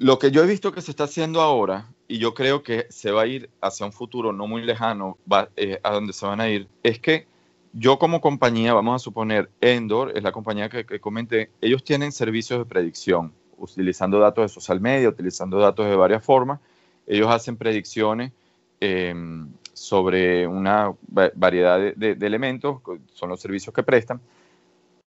lo 0.00 0.18
que 0.18 0.30
yo 0.30 0.42
he 0.42 0.46
visto 0.46 0.72
que 0.72 0.80
se 0.80 0.92
está 0.92 1.04
haciendo 1.04 1.42
ahora, 1.42 1.92
y 2.08 2.16
yo 2.16 2.32
creo 2.32 2.62
que 2.62 2.86
se 2.88 3.10
va 3.10 3.22
a 3.22 3.26
ir 3.26 3.50
hacia 3.60 3.84
un 3.84 3.92
futuro 3.92 4.32
no 4.32 4.46
muy 4.46 4.62
lejano, 4.62 5.18
a 5.30 5.92
donde 5.92 6.14
se 6.14 6.24
van 6.24 6.40
a 6.40 6.48
ir, 6.48 6.68
es 6.82 6.98
que 6.98 7.26
yo 7.74 7.98
como 7.98 8.22
compañía, 8.22 8.72
vamos 8.72 8.96
a 8.96 8.98
suponer, 8.98 9.50
Endor 9.60 10.16
es 10.16 10.22
la 10.22 10.32
compañía 10.32 10.70
que, 10.70 11.00
comenté, 11.00 11.50
ellos 11.60 11.84
tienen 11.84 12.12
servicios 12.12 12.60
de 12.60 12.64
predicción, 12.64 13.34
utilizando 13.58 14.18
datos 14.18 14.44
de 14.44 14.48
social 14.48 14.80
media, 14.80 15.06
utilizando 15.06 15.58
datos 15.58 15.84
de 15.84 15.94
varias 15.96 16.24
formas, 16.24 16.60
ellos 17.06 17.28
hacen 17.28 17.58
predicciones 17.58 18.32
em, 18.80 19.52
sobre 19.74 20.46
una 20.46 20.94
variedad 21.34 21.78
de, 21.78 22.16
elementos, 22.22 22.80
son 23.12 23.28
los 23.28 23.38
servicios 23.38 23.74
que 23.74 23.82
prestan. 23.82 24.18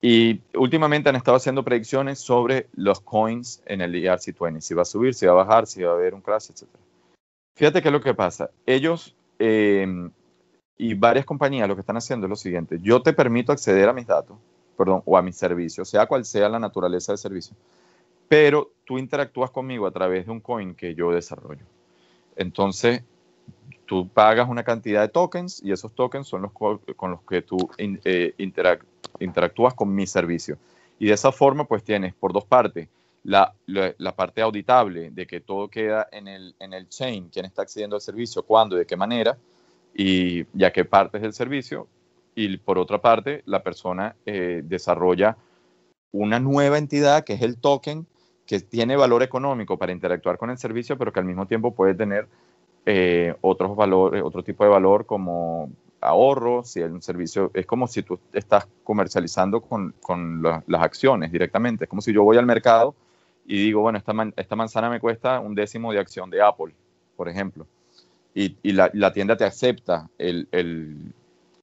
Y 0.09 0.41
últimamente 0.55 1.09
han 1.09 1.17
estado 1.17 1.37
haciendo 1.37 1.65
predicciones 1.65 2.21
sobre 2.21 2.69
los 2.77 3.01
coins 3.01 3.61
en 3.67 3.81
el 3.81 3.93
ERC20, 3.93 4.61
si 4.61 4.73
va 4.73 4.83
a 4.83 4.85
subir, 4.85 5.15
si 5.15 5.27
va 5.27 5.33
a 5.33 5.45
bajar, 5.45 5.67
si 5.67 5.83
va 5.83 5.91
a 5.91 5.95
haber 5.95 6.15
un 6.15 6.21
crash, 6.21 6.51
etc. 6.51 6.69
Fíjate 7.57 7.83
qué 7.83 7.89
es 7.89 7.93
lo 7.93 8.01
que 8.01 8.15
pasa. 8.15 8.49
Ellos 8.67 9.17
em, 9.41 10.13
y 10.79 10.95
varias 10.95 11.27
compañías 11.27 11.67
lo 11.67 11.75
que 11.75 11.81
están 11.81 11.97
haciendo 11.97 12.27
es 12.27 12.31
lo 12.31 12.37
siguiente. 12.37 12.79
Yo 12.81 13.03
te 13.03 13.15
permito 13.15 13.51
acceder 13.51 13.89
a 13.89 13.93
mis 13.93 14.07
datos, 14.07 14.37
perdón, 14.77 15.03
o 15.07 15.19
a 15.19 15.23
mis 15.23 15.37
servicios, 15.37 15.89
sea 15.89 16.07
cual 16.07 16.25
sea 16.25 16.49
la 16.49 16.61
naturaleza 16.61 17.11
del 17.11 17.19
servicio, 17.19 17.57
pero 18.29 18.71
tú 18.85 18.99
interactúas 18.99 19.51
conmigo 19.51 19.89
a 19.89 19.91
través 19.91 20.27
de 20.27 20.31
un 20.31 20.39
coin 20.39 20.77
que 20.77 20.95
yo 20.95 21.11
desarrollo. 21.11 21.67
Entonces, 22.37 23.03
tú 23.87 24.09
pagas 24.09 24.49
una 24.49 24.65
cantidad 24.65 25.01
de 25.01 25.09
tokens 25.09 25.63
y 25.63 25.73
esos 25.73 25.95
tokens 25.95 26.27
son 26.27 26.43
los 26.43 26.53
con 26.53 27.11
los 27.11 27.23
que 27.23 27.43
tú 27.43 27.57
eh, 27.79 28.35
interactúas 29.19 29.75
con 29.75 29.95
mi 29.95 30.07
servicio. 30.07 30.59
Y 30.99 31.07
de 31.07 31.15
esa 31.15 31.33
forma, 31.33 31.65
pues 31.65 31.85
tienes 31.85 32.15
por 32.15 32.33
dos 32.33 32.45
partes. 32.45 32.89
La, 33.23 33.55
parte 34.15 34.41
auditable 34.41 35.11
de 35.11 35.27
que 35.27 35.41
todo 35.41 35.69
queda 35.69 36.09
en 36.13 36.29
el, 36.29 36.55
en 36.61 36.73
el 36.73 36.89
chain, 36.89 37.29
quién 37.29 37.45
está 37.45 37.63
accediendo 37.63 37.97
al 37.97 38.03
servicio, 38.03 38.45
cuándo 38.45 38.77
y 38.77 38.81
de 38.81 38.87
qué 38.87 38.97
manera, 38.97 39.37
y 39.95 40.47
ya 40.53 40.73
que 40.73 40.85
partes 40.85 41.23
del 41.23 41.33
servicio. 41.33 41.89
Y 42.35 42.57
por 42.59 42.79
otra 42.79 43.01
parte, 43.01 43.43
la 43.47 43.63
persona 43.63 44.15
eh, 44.27 44.63
desarrolla 44.65 45.37
una 46.13 46.39
nueva 46.39 46.79
entidad 46.79 47.25
que 47.25 47.33
es 47.33 47.43
el 47.43 47.59
token 47.59 48.07
que 48.47 48.61
tiene 48.61 48.97
valor 48.97 49.23
económico 49.23 49.77
para 49.77 49.93
interactuar 49.93 50.39
con 50.39 50.51
el 50.51 50.59
servicio, 50.59 50.97
pero 50.97 51.13
que 51.13 51.19
al 51.19 51.27
mismo 51.27 51.47
tiempo 51.47 51.75
puede 51.75 51.95
tener 51.95 52.29
eh, 52.87 53.35
otros 53.41 53.75
valores, 53.75 54.23
otro 54.23 54.45
tipo 54.45 54.63
de 54.63 54.71
valor 54.71 55.07
como 55.07 55.71
ahorro, 56.01 56.63
si 56.63 56.81
el 56.81 57.03
servicio 57.03 57.51
es 57.53 57.67
como 57.67 57.89
si 57.89 58.05
tú 58.05 58.19
estás 58.33 58.69
comercializando 58.85 59.61
con, 59.61 59.93
con 60.01 60.41
las 60.43 60.83
acciones 60.83 61.33
directamente. 61.33 61.85
Es 61.85 61.91
como 61.91 62.01
si 62.01 62.13
yo 62.13 62.23
voy 62.23 62.37
al 62.37 62.47
mercado 62.47 62.95
y 63.45 63.57
digo, 63.65 63.81
bueno, 63.81 63.99
esta, 63.99 64.13
esta 64.37 64.57
manzana 64.57 64.89
me 64.89 65.01
cuesta 65.01 65.41
un 65.41 65.55
décimo 65.55 65.93
de 65.93 65.99
acción 65.99 66.31
de 66.31 66.43
Apple, 66.43 66.75
por 67.17 67.29
ejemplo. 67.29 67.67
Y, 68.35 68.57
y 68.63 68.73
la, 68.73 68.91
la, 68.93 69.13
tienda 69.13 69.37
te 69.37 69.45
acepta 69.45 70.09
el, 70.19 70.47
el, 70.53 71.13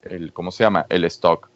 el, 0.02 0.34
¿cómo 0.34 0.52
se 0.52 0.64
llama? 0.64 0.86
El 0.90 1.06
stock. 1.06 1.50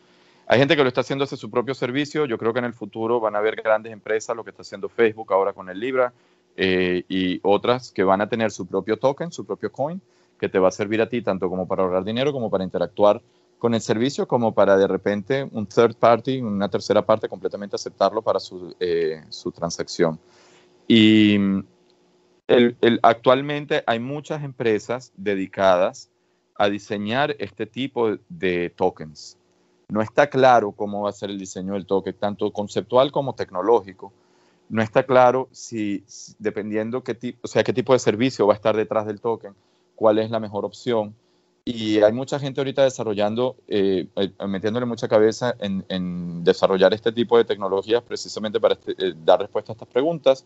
Hay 0.48 0.60
gente 0.60 0.78
que 0.78 0.84
lo 0.84 0.88
está 0.88 1.02
haciendo 1.02 1.26
hacia 1.26 1.38
su 1.38 1.50
propio 1.50 1.74
servicio. 1.74 2.26
Yo 2.26 2.38
creo 2.38 2.54
que 2.54 2.60
en 2.60 2.66
el 2.66 2.74
futuro 2.74 3.20
van 3.20 3.36
a 3.36 3.40
haber 3.40 3.58
grandes 3.58 3.92
empresas, 3.92 4.36
lo 4.36 4.46
que 4.46 4.52
está 4.52 4.62
haciendo 4.62 4.88
Facebook 4.88 5.34
ahora 5.34 5.52
con 5.52 5.68
el 5.70 5.80
Libra, 5.80 6.14
eh, 6.58 7.04
y 7.08 7.40
otras 7.44 7.92
que 7.92 8.04
van 8.04 8.22
a 8.22 8.28
tener 8.28 8.52
su 8.52 8.66
propio 8.66 8.98
token, 8.98 9.32
su 9.32 9.46
propio 9.46 9.72
coin, 9.72 10.02
que 10.40 10.50
te 10.50 10.60
va 10.60 10.68
a 10.68 10.72
servir 10.72 11.02
a 11.02 11.10
ti 11.10 11.22
tanto 11.22 11.50
como 11.50 11.68
para 11.68 11.84
ahorrar 11.84 12.04
dinero, 12.04 12.34
como 12.34 12.50
para 12.50 12.64
interactuar 12.64 13.22
con 13.58 13.74
el 13.74 13.82
servicio, 13.82 14.28
como 14.28 14.54
para 14.54 14.78
de 14.78 14.88
repente 14.88 15.48
un 15.52 15.66
third 15.66 15.96
party, 15.96 16.42
una 16.42 16.70
tercera 16.70 17.06
parte, 17.06 17.30
completamente 17.30 17.76
aceptarlo 17.76 18.22
para 18.22 18.40
su, 18.40 18.76
eh, 18.80 19.24
su 19.30 19.52
transacción. 19.52 20.20
Y 20.88 21.38
actualmente 23.02 23.84
hay 23.88 24.00
muchas 24.00 24.44
empresas 24.44 25.12
dedicadas 25.16 26.10
a 26.56 26.70
diseñar 26.70 27.36
este 27.40 27.66
tipo 27.66 28.18
de 28.30 28.70
tokens 28.76 29.38
no 29.90 30.02
está 30.02 30.30
claro 30.30 30.72
cómo 30.74 31.04
va 31.04 31.10
a 31.10 31.14
ser 31.14 31.30
el 31.30 31.40
diseño 31.40 31.74
del 31.74 31.86
token, 31.86 32.16
tanto 32.16 32.52
conceptual 32.52 33.12
como 33.12 33.36
tecnológico. 33.36 34.12
No 34.70 34.82
está 34.82 35.04
claro 35.04 35.48
si, 35.52 36.04
dependiendo 36.40 37.04
qué, 37.04 37.16
tipo, 37.16 37.40
o 37.44 37.48
sea, 37.48 37.64
qué 37.64 37.74
tipo 37.74 37.94
de 37.94 38.00
servicio 38.00 38.48
va 38.48 38.54
a 38.54 38.58
estar 38.58 38.76
detrás 38.76 39.06
del 39.06 39.22
token, 39.22 39.54
cuál 39.96 40.20
es 40.20 40.30
la 40.30 40.40
mejor 40.40 40.66
opción. 40.66 41.16
Y 41.64 42.02
hay 42.02 42.14
mucha 42.14 42.40
gente 42.40 42.62
ahorita 42.62 42.84
desarrollando, 42.84 43.58
eh, 43.68 44.08
eh, 44.16 44.48
metiéndole 44.48 44.86
mucha 44.86 45.10
cabeza 45.10 45.54
en, 45.60 46.44
desarrollar 46.44 46.94
este 46.94 47.12
tipo 47.12 47.38
de 47.38 47.44
tecnologías 47.44 48.02
precisamente 48.04 48.60
para 48.60 48.76
este, 48.76 48.92
eh, 48.98 49.14
dar 49.26 49.42
respuesta 49.42 49.72
a 49.72 49.76
estas 49.76 49.90
preguntas. 49.90 50.46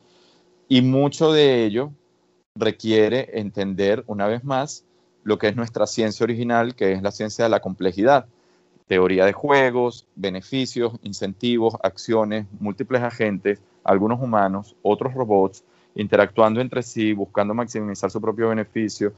Y 0.67 0.81
mucho 0.81 1.31
de 1.31 1.65
ello 1.65 1.91
requiere 2.55 3.29
entender 3.39 4.03
una 4.07 4.27
vez 4.27 4.43
más 4.43 4.83
lo 5.23 5.37
que 5.37 5.47
es 5.47 5.55
nuestra 5.55 5.85
ciencia 5.85 6.23
original, 6.23 6.75
que 6.75 6.93
es 6.93 7.01
la 7.01 7.11
ciencia 7.11 7.45
de 7.45 7.49
la 7.49 7.59
complejidad. 7.59 8.25
Teoría 8.87 9.25
de 9.25 9.33
juegos, 9.33 10.07
beneficios, 10.15 10.93
incentivos, 11.03 11.75
acciones, 11.83 12.47
múltiples 12.59 13.01
agentes, 13.01 13.61
algunos 13.83 14.21
humanos, 14.21 14.75
otros 14.81 15.13
robots, 15.13 15.63
interactuando 15.95 16.61
entre 16.61 16.83
sí, 16.83 17.13
buscando 17.13 17.53
maximizar 17.53 18.09
su 18.09 18.21
propio 18.21 18.49
beneficio 18.49 19.13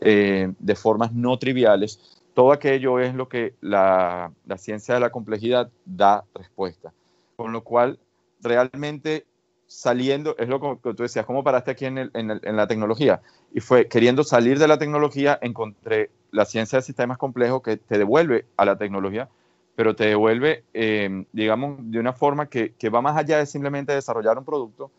eh, 0.00 0.52
de 0.58 0.74
formas 0.74 1.12
no 1.12 1.38
triviales. 1.38 2.20
Todo 2.34 2.52
aquello 2.52 2.98
es 2.98 3.14
lo 3.14 3.28
que 3.28 3.54
la, 3.60 4.32
la 4.46 4.58
ciencia 4.58 4.94
de 4.94 5.00
la 5.00 5.10
complejidad 5.10 5.70
da 5.84 6.24
respuesta. 6.34 6.92
Con 7.36 7.52
lo 7.52 7.62
cual, 7.62 7.98
realmente 8.40 9.26
saliendo, 9.72 10.36
es 10.38 10.48
lo 10.48 10.60
que 10.60 10.94
tú 10.94 11.02
decías, 11.02 11.24
¿cómo 11.24 11.42
paraste 11.42 11.70
aquí 11.70 11.86
en, 11.86 12.10
la 12.12 12.66
tecnología? 12.66 13.22
Y 13.54 13.60
fue 13.60 13.88
queriendo 13.88 14.22
salir 14.22 14.58
de 14.58 14.68
la 14.68 14.78
tecnología, 14.78 15.38
encontré 15.40 16.10
la 16.30 16.44
ciencia 16.44 16.78
de 16.78 16.82
sistemas 16.82 17.16
complejos 17.16 17.62
que 17.62 17.78
te 17.78 17.96
devuelve 17.96 18.44
a 18.56 18.66
la 18.66 18.76
tecnología, 18.76 19.28
pero 19.74 19.96
te 19.96 20.06
devuelve, 20.06 20.64
em, 20.72 21.24
digamos, 21.32 21.78
de 21.80 21.98
una 21.98 22.12
forma 22.12 22.46
que, 22.46 22.74
va 22.92 23.00
más 23.00 23.16
allá 23.16 23.38
de 23.38 23.46
simplemente 23.46 23.92
desarrollar 23.92 24.38
un 24.38 24.44
producto 24.44 24.90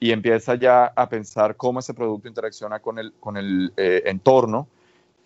y 0.00 0.12
empieza 0.12 0.54
ya 0.54 0.86
a 0.86 1.08
pensar 1.08 1.56
cómo 1.56 1.80
ese 1.80 1.94
producto 1.94 2.28
interacciona 2.28 2.80
con 2.80 2.98
el, 2.98 3.12
con 3.20 3.36
el 3.36 3.72
eh, 3.76 4.02
entorno, 4.06 4.68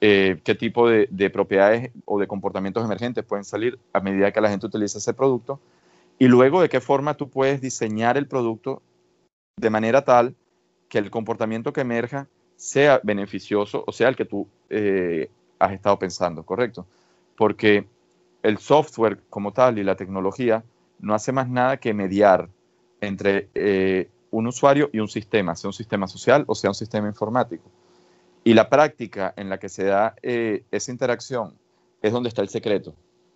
eh, 0.00 0.40
qué 0.44 0.54
tipo 0.54 0.88
de, 0.88 1.08
de 1.10 1.30
propiedades 1.30 1.90
o 2.04 2.18
de 2.18 2.26
comportamientos 2.26 2.84
emergentes 2.84 3.24
pueden 3.24 3.44
salir 3.44 3.78
a 3.92 4.00
medida 4.00 4.32
que 4.32 4.40
la 4.40 4.50
gente 4.50 4.66
utiliza 4.66 4.98
ese 4.98 5.14
producto 5.14 5.60
y 6.18 6.26
luego 6.26 6.60
de 6.60 6.68
qué 6.68 6.80
forma 6.80 7.14
tú 7.14 7.28
puedes 7.28 7.60
diseñar 7.60 8.16
el 8.16 8.26
producto 8.26 8.82
de 9.56 9.70
manera 9.70 10.04
tal 10.04 10.34
que 10.88 10.98
el 10.98 11.10
comportamiento 11.10 11.72
que 11.72 11.82
emerja 11.82 12.28
sea 12.56 13.00
beneficioso 13.02 13.84
o 13.86 13.92
sea 13.92 14.08
el 14.08 14.16
que 14.16 14.24
tú 14.24 14.48
eh, 14.70 15.30
has 15.58 15.72
estado 15.72 15.98
pensando, 15.98 16.42
¿correcto? 16.42 16.86
Porque 17.36 17.86
el 18.42 18.58
software 18.58 19.20
como 19.30 19.52
tal 19.52 19.78
y 19.78 19.84
la 19.84 19.96
tecnología 19.96 20.64
no 20.98 21.14
hace 21.14 21.32
más 21.32 21.48
nada 21.48 21.76
que 21.78 21.94
mediar 21.94 22.48
entre 23.00 23.48
eh, 23.54 24.08
un 24.30 24.46
usuario 24.46 24.90
y 24.92 25.00
un 25.00 25.08
sistema, 25.08 25.56
sea 25.56 25.68
un 25.68 25.74
sistema 25.74 26.06
social 26.06 26.44
o 26.46 26.54
sea 26.54 26.70
un 26.70 26.74
sistema 26.74 27.08
informático. 27.08 27.64
Y 28.44 28.54
la 28.54 28.68
práctica 28.68 29.34
en 29.36 29.48
la 29.48 29.58
que 29.58 29.68
se 29.68 29.84
da 29.84 30.14
eh, 30.22 30.64
esa 30.70 30.90
interacción 30.90 31.54
es 32.00 32.12
donde 32.12 32.28
está 32.28 32.42
el 32.42 32.48
secreto. 32.48 32.94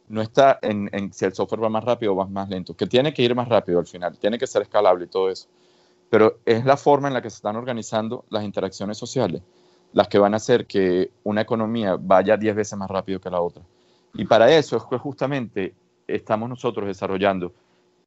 No 0.09 0.23
está 0.23 0.59
en, 0.62 1.12
si 1.12 1.25
el 1.25 1.35
software 1.35 1.62
va 1.62 1.69
más 1.69 1.85
rápido 1.85 2.12
o 2.12 2.16
va 2.16 2.27
más 2.27 2.49
lento, 2.49 2.77
que 2.77 2.87
tiene 2.87 3.12
que 3.12 3.23
ir 3.23 3.35
más 3.35 3.49
rápido 3.49 3.79
al 3.79 3.87
final, 3.87 4.19
tiene 4.19 4.38
que 4.38 4.47
ser 4.47 4.62
escalable 4.62 5.05
y 5.05 5.09
todo 5.09 5.31
eso 5.31 5.49
pero 6.09 6.38
es 6.45 6.64
la 6.64 6.77
forma 6.77 7.09
en 7.09 7.14
la 7.14 7.23
que 7.23 7.31
se 7.31 7.37
están 7.37 7.57
organizando 7.57 8.25
las 8.31 8.45
interacciones 8.45 8.97
sociales 8.97 9.42
las 9.92 10.09
que 10.09 10.19
van 10.19 10.35
a 10.35 10.37
hacer 10.37 10.66
que 10.66 11.11
una 11.25 11.40
economía 11.40 11.97
vaya 11.99 12.37
10 12.37 12.55
veces 12.55 12.79
más 12.79 12.90
rápido 12.90 13.21
que 13.21 13.31
la 13.31 13.40
otra. 13.40 13.62
Y 14.16 14.24
para 14.24 14.50
eso 14.50 14.76
es 14.76 14.85
que 14.85 14.98
justamente 14.98 15.74
estamos 16.07 16.48
nosotros 16.48 16.87
desarrollando 16.87 17.52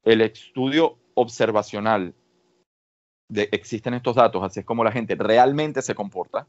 el 0.04 0.20
estudio 0.22 0.96
observacional 1.14 2.14
de 3.28 3.48
existen 3.52 3.94
estos 3.94 4.16
datos, 4.16 4.42
así 4.42 4.60
es 4.60 4.66
como 4.66 4.82
la 4.82 4.90
gente 4.90 5.14
realmente 5.14 5.82
se 5.82 5.94
comporta, 5.94 6.46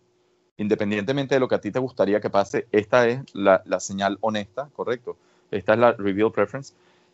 independientemente 0.58 1.36
de 1.36 1.39
lo 1.39 1.47
que 1.47 1.56
a 1.56 1.62
ti 1.62 1.71
te 1.71 1.80
gustaría 1.80 2.19
que 2.19 2.30
pase, 2.30 2.67
esta 2.71 3.08
es 3.08 3.21
la, 3.34 3.62
la 3.65 3.80
señal 3.80 4.17
honesta, 4.21 4.69
correcto, 4.74 5.17
esta 5.52 5.74
es 5.74 5.80
la 5.80 5.91
reveal 5.91 6.32
preference, 6.32 6.74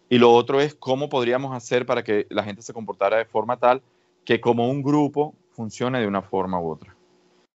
y 0.09 0.19
lo 0.19 0.31
otro 0.31 0.61
es 0.61 0.73
cómo 0.75 1.09
podríamos 1.09 1.53
hacer 1.53 1.85
para 1.85 2.03
que 2.03 2.27
la 2.29 2.43
gente 2.43 2.61
se 2.61 2.73
comportara 2.73 3.17
de 3.17 3.25
forma 3.25 3.57
tal 3.57 3.81
que 4.23 4.39
como 4.39 4.69
un 4.69 4.81
grupo 4.81 5.35
funcione 5.51 5.99
de 5.99 6.07
una 6.07 6.21
forma 6.21 6.59
u 6.61 6.71
otra. 6.71 6.95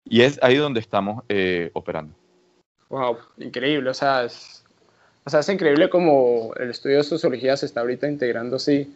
Y 0.04 0.22
es 0.22 0.40
ahí 0.42 0.58
donde 0.58 0.80
estamos 0.80 1.24
eh, 1.30 1.70
operando. 1.74 2.14
Wow, 2.90 3.18
increíble. 3.38 3.90
O 3.90 3.94
sea, 3.94 4.26
o 5.24 5.30
sea, 5.30 5.42
es 5.42 5.50
increíble 5.50 5.90
como 5.90 6.54
el 6.60 6.72
estudio 6.72 6.98
de 6.98 7.04
sociología 7.04 7.56
se 7.58 7.66
está 7.66 7.82
ahorita 7.82 8.08
integrando 8.08 8.56
así 8.56 8.92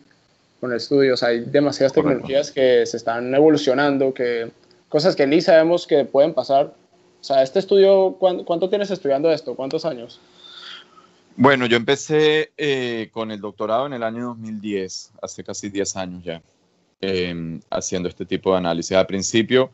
con 0.60 0.72
el 0.72 0.78
estudio. 0.78 1.14
O 1.14 1.18
sea, 1.18 1.30
hay 1.30 1.42
demasiadas 1.42 1.94
tecnologías 1.94 2.52
que 2.52 2.86
se 2.86 2.98
están 2.98 3.34
evolucionando, 3.34 4.14
que 4.14 4.52
cosas 4.90 5.16
que 5.16 5.28
ni 5.28 5.42
sabemos 5.42 5.86
que 5.86 6.06
pueden 6.06 6.34
pasar. 6.34 6.74
O 7.22 7.24
sea, 7.24 7.44
este 7.44 7.60
estudio, 7.60 8.16
¿cuánto, 8.20 8.70
tienes 8.70 8.92
estudiando 8.92 9.32
esto? 9.32 9.56
¿Cuántos 9.56 9.86
años? 9.86 10.20
Bueno, 11.38 11.66
yo 11.66 11.76
empecé 11.76 12.52
eh, 12.58 13.10
con 13.12 13.32
el 13.32 13.42
doctorado 13.42 13.88
en 13.88 13.94
el 13.94 14.04
año 14.04 14.28
2010, 14.28 15.12
hace 15.22 15.44
casi 15.44 15.70
10 15.70 15.96
años 15.98 16.24
ya. 16.24 16.42
Em, 17.02 17.60
haciendo 17.70 18.10
este 18.10 18.26
tipo 18.26 18.52
de 18.52 18.58
análisis. 18.58 18.96
Al 18.98 19.06
principio 19.06 19.70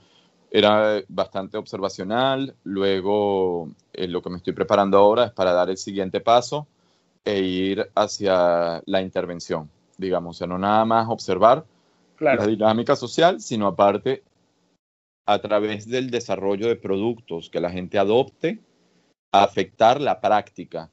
era 0.52 1.02
bastante 1.08 1.58
observacional, 1.58 2.54
luego 2.66 3.70
eh, 3.94 4.08
lo 4.08 4.22
que 4.22 4.30
me 4.30 4.38
estoy 4.38 4.54
preparando 4.54 4.98
ahora 4.98 5.26
es 5.26 5.32
para 5.32 5.54
dar 5.54 5.70
el 5.70 5.78
siguiente 5.78 6.20
paso 6.20 6.68
e 7.24 7.40
ir 7.40 7.90
hacia 7.96 8.84
la 8.86 9.02
intervención, 9.02 9.70
digamos, 9.98 10.36
o 10.36 10.40
sea, 10.40 10.48
no 10.48 10.58
nada 10.58 10.84
más 10.86 11.08
observar 11.10 11.66
la 12.20 12.46
dinámica 12.46 12.96
social, 12.96 13.40
sino 13.42 13.66
aparte 13.66 14.24
a 15.26 15.40
través 15.40 15.88
del 15.88 16.12
desarrollo 16.12 16.68
de 16.68 16.76
productos 16.76 17.50
que 17.50 17.62
la 17.62 17.72
gente 17.72 17.98
adopte, 17.98 18.60
afectar 19.32 20.02
la 20.02 20.20
práctica 20.20 20.90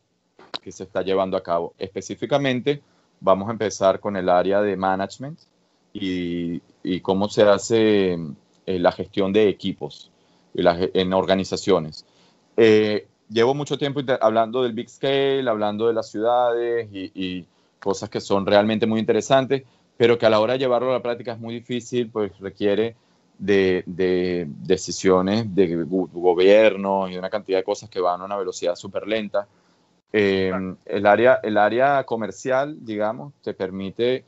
que 0.63 0.71
se 0.71 0.85
está 0.85 1.03
llevando 1.03 1.37
a 1.37 1.43
cabo. 1.43 1.75
Específicamente, 1.79 2.81
vamos 3.21 3.49
a 3.49 3.53
empezar 3.53 3.99
con 4.01 4.17
el 4.17 4.29
área 4.29 4.63
de 4.63 4.77
management, 4.77 5.41
y, 5.93 7.01
cómo 7.01 7.29
se 7.29 7.43
hace 7.43 8.19
eh, 8.69 8.79
la 8.79 8.93
gestión 8.93 9.33
de 9.33 9.49
equipos 9.49 10.11
en 10.55 11.15
organizaciones. 11.15 12.05
Eh, 12.55 13.07
llevo 13.31 13.55
mucho 13.55 13.79
tiempo 13.79 14.01
hablando 14.21 14.63
del 14.63 14.75
big 14.75 14.91
scale, 14.91 15.49
hablando 15.49 15.87
de 15.87 15.95
las 15.95 16.11
ciudades 16.11 16.87
y, 16.93 17.47
cosas 17.81 18.11
que 18.11 18.21
son 18.21 18.45
realmente 18.45 18.87
muy 18.87 19.01
interesantes, 19.01 19.63
pero 19.97 20.19
que 20.19 20.27
a 20.27 20.31
la 20.31 20.41
hora 20.41 20.53
de 20.53 20.59
llevarlo 20.59 20.91
a 20.91 20.95
la 20.95 21.03
práctica 21.03 21.33
es 21.33 21.39
muy 21.39 21.55
difícil, 21.55 22.11
pues 22.11 22.39
requiere 22.41 22.95
de, 23.39 23.85
decisiones 23.87 25.55
de 25.55 25.85
gobierno 25.87 27.09
y 27.09 27.17
una 27.17 27.31
cantidad 27.31 27.59
de 27.59 27.65
cosas 27.65 27.89
que 27.89 28.01
van 28.01 28.21
a 28.21 28.25
una 28.27 28.37
velocidad 28.37 28.75
súper 28.75 29.07
lenta. 29.07 29.49
Eh, 30.13 30.53
el, 30.85 31.07
área, 31.07 31.41
el 31.43 31.57
área 31.57 32.05
comercial, 32.05 32.77
digamos, 32.85 33.33
te 33.41 33.55
permite 33.55 34.25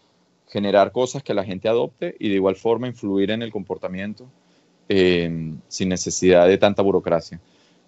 generar 0.50 0.92
cosas 0.92 1.22
que 1.22 1.32
la 1.32 1.44
gente 1.44 1.68
adopte 1.68 2.16
y 2.18 2.28
de 2.28 2.34
igual 2.34 2.56
forma 2.56 2.88
influir 2.88 3.30
en 3.30 3.42
el 3.42 3.52
comportamiento 3.52 4.28
eh, 4.88 5.54
sin 5.68 5.88
necesidad 5.88 6.48
de 6.48 6.58
tanta 6.58 6.82
burocracia. 6.82 7.40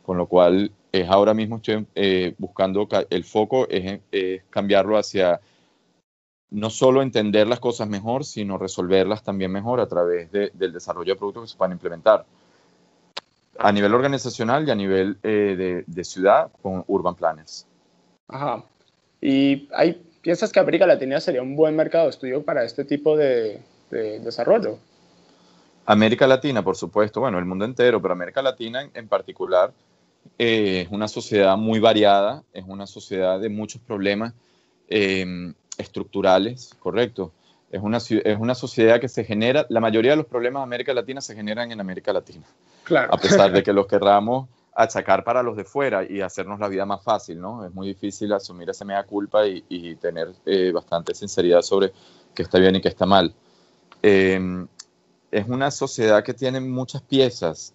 Con 0.02 0.16
lo 0.16 0.26
cual, 0.26 0.72
es 0.90 1.08
ahora 1.08 1.34
mismo 1.34 1.56
estoy 1.56 1.86
eh, 1.94 2.34
buscando 2.38 2.88
el 3.10 3.24
foco 3.24 3.68
es, 3.68 4.00
cambiarlo 4.50 4.96
hacia 4.96 5.40
no 6.50 6.70
solo 6.70 7.02
entender 7.02 7.46
las 7.46 7.60
cosas 7.60 7.88
mejor, 7.88 8.24
sino 8.24 8.58
resolverlas 8.58 9.22
también 9.22 9.50
mejor 9.50 9.80
a 9.80 9.88
través 9.88 10.30
del 10.30 10.72
desarrollo 10.72 11.14
de 11.14 11.18
productos 11.18 11.44
que 11.44 11.48
se 11.48 11.56
puedan 11.56 11.72
implementar 11.72 12.26
a 13.58 13.72
nivel 13.72 13.94
organizacional 13.94 14.66
y 14.66 14.70
a 14.70 14.74
nivel 14.74 15.18
eh, 15.22 15.54
de, 15.56 15.84
de, 15.86 16.04
ciudad 16.04 16.50
con 16.62 16.84
urban 16.88 17.14
planners. 17.14 17.66
Ajá. 18.28 18.64
Y 19.20 19.68
hay 19.72 20.02
¿Piensas 20.22 20.52
que 20.52 20.60
América 20.60 20.86
Latina 20.86 21.20
sería 21.20 21.42
un 21.42 21.56
buen 21.56 21.74
mercado 21.74 22.04
de 22.04 22.10
estudio 22.10 22.44
para 22.44 22.62
este 22.64 22.84
tipo 22.84 23.16
de, 23.16 23.60
desarrollo? 23.90 24.78
América 25.84 26.28
Latina, 26.28 26.62
por 26.62 26.76
supuesto, 26.76 27.20
bueno, 27.20 27.40
el 27.40 27.44
mundo 27.44 27.64
entero, 27.64 28.00
pero 28.00 28.14
América 28.14 28.40
Latina 28.40 28.88
en, 28.94 29.08
particular 29.08 29.72
eh, 30.38 30.82
es 30.86 30.92
una 30.92 31.08
sociedad 31.08 31.56
muy 31.56 31.80
variada, 31.80 32.44
es 32.52 32.64
una 32.66 32.86
sociedad 32.86 33.40
de 33.40 33.48
muchos 33.48 33.82
problemas 33.82 34.32
eh, 34.88 35.52
estructurales, 35.76 36.76
correcto. 36.78 37.32
Es 37.72 37.80
una, 37.82 37.96
es 37.96 38.38
una 38.38 38.54
sociedad 38.54 39.00
que 39.00 39.08
se 39.08 39.24
genera, 39.24 39.66
la 39.70 39.80
mayoría 39.80 40.12
de 40.12 40.18
los 40.18 40.26
problemas 40.26 40.60
de 40.60 40.64
América 40.64 40.94
Latina 40.94 41.20
se 41.20 41.34
generan 41.34 41.72
en 41.72 41.80
América 41.80 42.12
Latina. 42.12 42.44
Claro. 42.84 43.12
A 43.12 43.18
pesar 43.18 43.50
de 43.50 43.62
que 43.64 43.72
los 43.72 43.88
querramos 43.88 44.48
achacar 44.74 45.22
para 45.24 45.42
los 45.42 45.56
de 45.56 45.64
fuera 45.64 46.04
y 46.08 46.20
hacernos 46.20 46.58
la 46.58 46.68
vida 46.68 46.86
más 46.86 47.02
fácil, 47.02 47.40
¿no? 47.40 47.64
Es 47.64 47.74
muy 47.74 47.88
difícil 47.88 48.32
asumir 48.32 48.70
esa 48.70 48.84
mea 48.84 49.04
culpa 49.04 49.46
y, 49.46 49.96
tener 49.96 50.32
eh, 50.46 50.72
bastante 50.72 51.14
sinceridad 51.14 51.62
sobre 51.62 51.92
qué 52.34 52.42
está 52.42 52.58
bien 52.58 52.76
y 52.76 52.80
qué 52.80 52.88
está 52.88 53.06
mal. 53.06 53.34
Em, 54.00 54.66
es 55.30 55.48
una 55.48 55.70
sociedad 55.70 56.24
que 56.24 56.34
tiene 56.34 56.60
muchas 56.60 57.02
piezas 57.02 57.74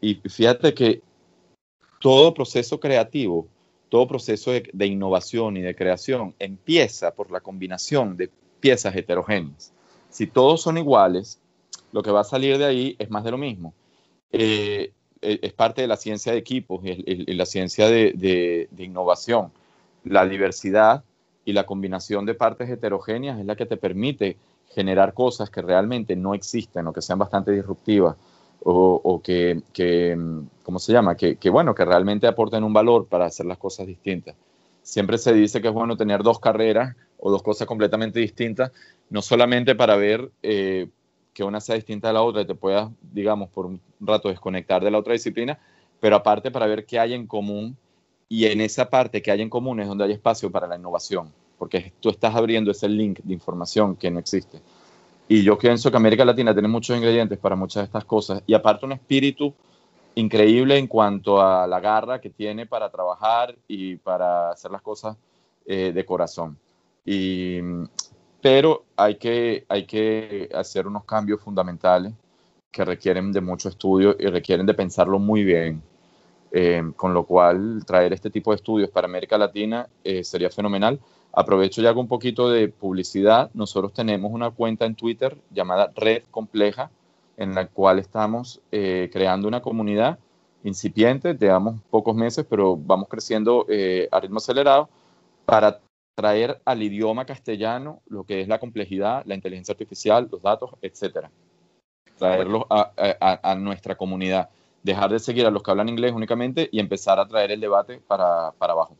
y 0.00 0.14
fíjate 0.14 0.74
que 0.74 1.02
todo 2.00 2.32
proceso 2.34 2.80
creativo, 2.80 3.48
todo 3.88 4.06
proceso 4.06 4.52
de, 4.52 4.86
innovación 4.86 5.56
y 5.56 5.62
de 5.62 5.74
creación 5.74 6.34
empieza 6.38 7.14
por 7.14 7.30
la 7.30 7.40
combinación 7.40 8.16
de 8.16 8.30
piezas 8.60 8.94
heterogéneas. 8.94 9.72
Si 10.10 10.26
todos 10.26 10.62
son 10.62 10.78
iguales, 10.78 11.40
lo 11.92 12.02
que 12.02 12.10
va 12.10 12.20
a 12.20 12.24
salir 12.24 12.58
de 12.58 12.64
ahí 12.64 12.96
es 12.98 13.10
más 13.10 13.24
de 13.24 13.30
lo 13.30 13.38
mismo. 13.38 13.74
Eh, 14.30 14.92
es 15.20 15.52
parte 15.52 15.82
de 15.82 15.86
la 15.86 15.96
ciencia 15.96 16.32
de 16.32 16.38
equipos 16.38 16.80
y, 16.84 17.34
la 17.34 17.46
ciencia 17.46 17.88
de, 17.88 18.68
innovación. 18.78 19.50
La 20.04 20.26
diversidad 20.26 21.04
y 21.44 21.52
la 21.52 21.66
combinación 21.66 22.26
de 22.26 22.34
partes 22.34 22.68
heterogéneas 22.68 23.38
es 23.38 23.46
la 23.46 23.56
que 23.56 23.66
te 23.66 23.76
permite 23.76 24.36
generar 24.68 25.14
cosas 25.14 25.50
que 25.50 25.62
realmente 25.62 26.14
no 26.14 26.34
existen 26.34 26.86
o 26.86 26.92
que 26.92 27.02
sean 27.02 27.18
bastante 27.18 27.52
disruptivas. 27.52 28.16
o, 28.64 29.20
que, 29.22 29.62
¿cómo 30.62 30.78
se 30.78 30.92
llama? 30.92 31.16
Que, 31.16 31.36
que, 31.36 31.50
bueno, 31.50 31.74
que 31.74 31.84
realmente 31.84 32.26
aporten 32.26 32.64
un 32.64 32.72
valor 32.72 33.06
para 33.06 33.26
hacer 33.26 33.46
las 33.46 33.58
cosas 33.58 33.86
distintas. 33.86 34.34
Siempre 34.82 35.18
se 35.18 35.32
dice 35.32 35.60
que 35.60 35.68
es 35.68 35.74
bueno 35.74 35.96
tener 35.96 36.22
dos 36.22 36.40
carreras 36.40 36.96
o 37.18 37.30
dos 37.30 37.42
cosas 37.42 37.66
completamente 37.66 38.20
distintas, 38.20 38.72
no 39.10 39.22
solamente 39.22 39.74
para 39.74 39.96
ver 39.96 40.30
eh, 40.42 40.88
que 41.38 41.44
una 41.44 41.60
sea 41.60 41.76
distinta 41.76 42.08
de 42.08 42.14
la 42.14 42.22
otra 42.22 42.42
y 42.42 42.46
te 42.46 42.56
puedas, 42.56 42.90
digamos, 43.12 43.48
por 43.50 43.64
un 43.64 43.80
rato 44.00 44.28
desconectar 44.28 44.82
de 44.82 44.90
la 44.90 44.98
otra 44.98 45.12
disciplina, 45.12 45.56
pero 46.00 46.16
aparte 46.16 46.50
para 46.50 46.66
ver 46.66 46.84
qué 46.84 46.98
hay 46.98 47.14
en 47.14 47.28
común 47.28 47.76
y 48.28 48.46
en 48.46 48.60
esa 48.60 48.90
parte 48.90 49.22
que 49.22 49.30
hay 49.30 49.40
en 49.40 49.48
común 49.48 49.78
es 49.78 49.86
donde 49.86 50.02
hay 50.02 50.10
espacio 50.10 50.50
para 50.50 50.66
la 50.66 50.74
innovación, 50.74 51.32
porque 51.56 51.92
tú 52.00 52.08
estás 52.08 52.34
abriendo 52.34 52.72
ese 52.72 52.88
link 52.88 53.20
de 53.22 53.34
información 53.34 53.94
que 53.94 54.10
no 54.10 54.18
existe. 54.18 54.60
Y 55.28 55.44
yo 55.44 55.56
pienso 55.56 55.92
que 55.92 55.96
América 55.96 56.24
Latina 56.24 56.52
tiene 56.52 56.66
muchos 56.66 56.96
ingredientes 56.96 57.38
para 57.38 57.54
muchas 57.54 57.82
de 57.82 57.84
estas 57.84 58.04
cosas 58.04 58.42
y 58.44 58.52
aparte 58.54 58.84
un 58.84 58.92
espíritu 58.92 59.54
increíble 60.16 60.76
en 60.76 60.88
cuanto 60.88 61.40
a 61.40 61.68
la 61.68 61.78
garra 61.78 62.20
que 62.20 62.30
tiene 62.30 62.66
para 62.66 62.90
trabajar 62.90 63.54
y 63.68 63.94
para 63.94 64.50
hacer 64.50 64.72
las 64.72 64.82
cosas 64.82 65.16
eh, 65.66 65.92
de 65.94 66.04
corazón. 66.04 66.58
Y, 67.06 67.60
pero 68.40 68.84
hay 68.96 69.16
que, 69.16 69.64
hay 69.68 69.84
que 69.84 70.48
hacer 70.54 70.86
unos 70.86 71.04
cambios 71.04 71.40
fundamentales 71.40 72.12
que 72.70 72.84
requieren 72.84 73.32
de 73.32 73.40
mucho 73.40 73.68
estudio 73.68 74.16
y 74.18 74.26
requieren 74.26 74.66
de 74.66 74.74
pensarlo 74.74 75.18
muy 75.18 75.44
bien. 75.44 75.82
Eh, 76.50 76.82
con 76.96 77.12
lo 77.12 77.24
cual, 77.24 77.82
traer 77.86 78.12
este 78.12 78.30
tipo 78.30 78.52
de 78.52 78.56
estudios 78.56 78.90
para 78.90 79.06
América 79.06 79.36
Latina 79.36 79.88
eh, 80.04 80.24
sería 80.24 80.50
fenomenal. 80.50 80.98
Aprovecho 81.32 81.82
y 81.82 81.86
hago 81.86 82.00
un 82.00 82.08
poquito 82.08 82.50
de 82.50 82.68
publicidad. 82.68 83.50
Nosotros 83.54 83.92
tenemos 83.92 84.32
una 84.32 84.50
cuenta 84.50 84.86
en 84.86 84.94
Twitter 84.94 85.36
llamada 85.50 85.92
Red 85.94 86.24
Compleja, 86.30 86.90
en 87.36 87.54
la 87.54 87.66
cual 87.66 87.98
estamos 87.98 88.60
eh, 88.72 89.10
creando 89.12 89.46
una 89.46 89.60
comunidad 89.60 90.18
incipiente, 90.64 91.34
llevamos 91.34 91.80
pocos 91.90 92.16
meses, 92.16 92.44
pero 92.48 92.76
vamos 92.76 93.08
creciendo 93.08 93.64
a 94.10 94.20
ritmo 94.20 94.38
acelerado 94.38 94.88
para 95.44 95.78
traer 96.18 96.60
al 96.64 96.82
idioma 96.82 97.24
castellano 97.24 98.02
lo 98.08 98.24
que 98.24 98.40
es 98.40 98.48
la 98.48 98.58
complejidad, 98.58 99.22
la 99.24 99.36
inteligencia 99.36 99.70
artificial, 99.70 100.28
los 100.28 100.42
datos, 100.42 100.70
etcétera. 100.82 101.30
Traerlos 102.18 102.64
a, 102.70 103.54
nuestra 103.54 103.94
comunidad. 103.94 104.48
Dejar 104.82 105.12
de 105.12 105.20
seguir 105.20 105.46
a 105.46 105.52
los 105.52 105.62
que 105.62 105.70
hablan 105.70 105.88
inglés 105.88 106.12
únicamente 106.12 106.68
y 106.72 106.80
empezar 106.80 107.20
a 107.20 107.28
traer 107.28 107.52
el 107.52 107.60
debate 107.60 108.00
para, 108.04 108.48
abajo. 108.58 108.96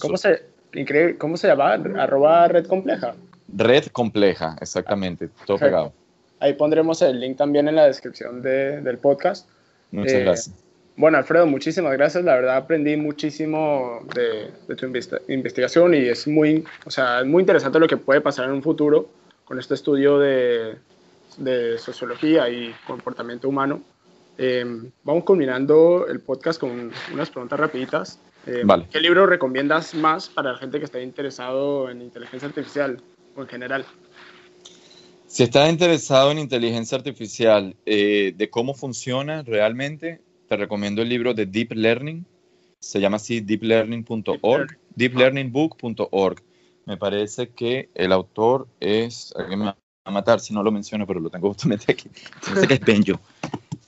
¿Cómo, 0.00 0.16
se, 0.16 0.42
¿Cómo 1.18 1.36
se 1.36 1.46
llama? 1.46 1.74
¿Arroba 1.74 2.48
red 2.48 2.66
compleja? 2.66 3.14
Red 3.46 3.86
compleja, 3.92 4.56
exactamente. 4.60 5.28
Todo 5.46 5.56
pegado. 5.56 5.92
Ahí 6.40 6.54
pondremos 6.54 7.00
el 7.02 7.20
link 7.20 7.36
también 7.36 7.68
en 7.68 7.76
la 7.76 7.84
descripción 7.84 8.42
del 8.42 8.98
podcast. 8.98 9.48
Muchas 9.92 10.14
eh, 10.14 10.24
gracias. 10.24 10.69
Bueno, 11.00 11.16
Alfredo, 11.16 11.46
muchísimas 11.46 11.94
gracias. 11.94 12.22
La 12.24 12.34
verdad 12.34 12.56
aprendí 12.58 12.94
muchísimo 12.94 14.06
de, 14.14 14.52
tu 14.76 14.84
investigación 15.32 15.94
y 15.94 16.00
es 16.00 16.28
muy, 16.28 16.62
o 16.84 16.90
sea, 16.90 17.24
muy 17.24 17.40
interesante 17.40 17.78
lo 17.78 17.88
que 17.88 17.96
puede 17.96 18.20
pasar 18.20 18.44
en 18.44 18.50
un 18.50 18.62
futuro 18.62 19.08
con 19.46 19.58
este 19.58 19.72
estudio 19.72 20.18
de, 20.18 20.76
sociología 21.78 22.50
y 22.50 22.74
comportamiento 22.86 23.48
humano. 23.48 23.80
Em, 24.36 24.90
vamos 25.02 25.24
culminando 25.24 26.06
el 26.06 26.20
podcast 26.20 26.60
con 26.60 26.92
unas 27.14 27.30
preguntas 27.30 27.58
rapiditas. 27.58 28.20
Em, 28.46 28.68
¿Qué 28.92 29.00
libro 29.00 29.24
recomiendas 29.24 29.94
más 29.94 30.28
para 30.28 30.52
la 30.52 30.58
gente 30.58 30.80
que 30.80 30.84
está 30.84 31.00
interesado 31.00 31.88
en 31.88 32.02
inteligencia 32.02 32.46
artificial 32.46 33.00
o 33.36 33.40
en 33.40 33.48
general? 33.48 33.86
Si 35.26 35.44
estás 35.44 35.70
interesado 35.70 36.30
en 36.30 36.40
inteligencia 36.40 36.98
artificial, 36.98 37.74
eh, 37.86 38.34
de 38.36 38.50
cómo 38.50 38.74
funciona 38.74 39.42
realmente, 39.42 40.20
te 40.50 40.56
recomiendo 40.56 41.00
el 41.00 41.08
libro 41.08 41.32
de 41.32 41.46
Deep 41.46 41.74
Learning. 41.74 42.26
Se 42.80 43.00
llama 43.00 43.18
así 43.18 43.38
deeplearning.org, 43.40 44.78
deeplearningbook.org. 44.96 46.42
Me 46.86 46.96
parece 46.96 47.50
que 47.50 47.88
el 47.94 48.10
autor 48.10 48.66
es, 48.80 49.32
alguien 49.36 49.60
me 49.60 49.64
va 49.66 49.76
a 50.04 50.10
matar 50.10 50.40
si 50.40 50.52
no 50.52 50.64
lo 50.64 50.72
menciono, 50.72 51.06
pero 51.06 51.20
lo 51.20 51.30
tengo 51.30 51.46
justamente 51.52 51.92
aquí. 51.92 52.10
Parece 52.44 52.66
que 52.66 52.74
es 52.74 52.80
Benjo. 52.80 53.20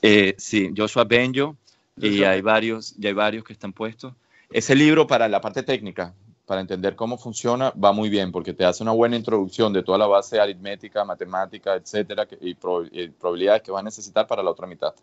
Eh, 0.03 0.35
sí, 0.39 0.73
Joshua 0.77 1.03
Benjo, 1.03 1.57
y 1.97 2.23
hay, 2.23 2.41
varios, 2.43 2.95
y 2.97 3.09
hay 3.09 3.13
varios 3.13 3.43
que 3.43 3.55
están 3.55 3.73
puestos. 3.73 4.15
Ese 4.49 4.77
libro 4.77 5.09
para 5.09 5.29
la 5.29 5.41
parte 5.41 5.65
técnica, 5.65 6.15
para 6.47 6.61
entender 6.61 6.95
cómo 6.95 7.19
funciona, 7.19 7.71
va 7.71 7.93
muy 7.93 8.09
bien 8.09 8.31
porque 8.31 8.53
te 8.53 8.65
hace 8.65 8.85
una 8.85 8.93
buena 8.93 9.17
introducción 9.17 9.73
de 9.73 9.83
toda 9.83 9.99
la 9.99 10.07
base 10.07 10.39
aritmética, 10.39 11.05
matemática, 11.05 11.75
etcétera, 11.75 12.29
y, 12.41 12.51
y 12.51 13.09
probabilidades 13.09 13.63
que 13.63 13.73
vas 13.73 13.81
a 13.81 13.85
necesitar 13.85 14.29
para 14.29 14.45
la 14.45 14.51
otra 14.51 14.69
mitad. 14.69 14.95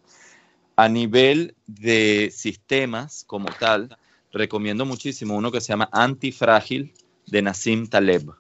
A 0.80 0.88
nivel 0.88 1.56
de 1.68 2.32
sistemas 2.34 3.26
como 3.28 3.50
tal, 3.60 3.98
recomiendo 4.32 4.86
muchísimo 4.86 5.36
uno 5.36 5.52
que 5.52 5.60
se 5.60 5.74
llama 5.74 5.90
Antifrágil 5.92 6.94
de 7.28 7.42
Nassim 7.42 7.88
Taleb. 7.88 8.32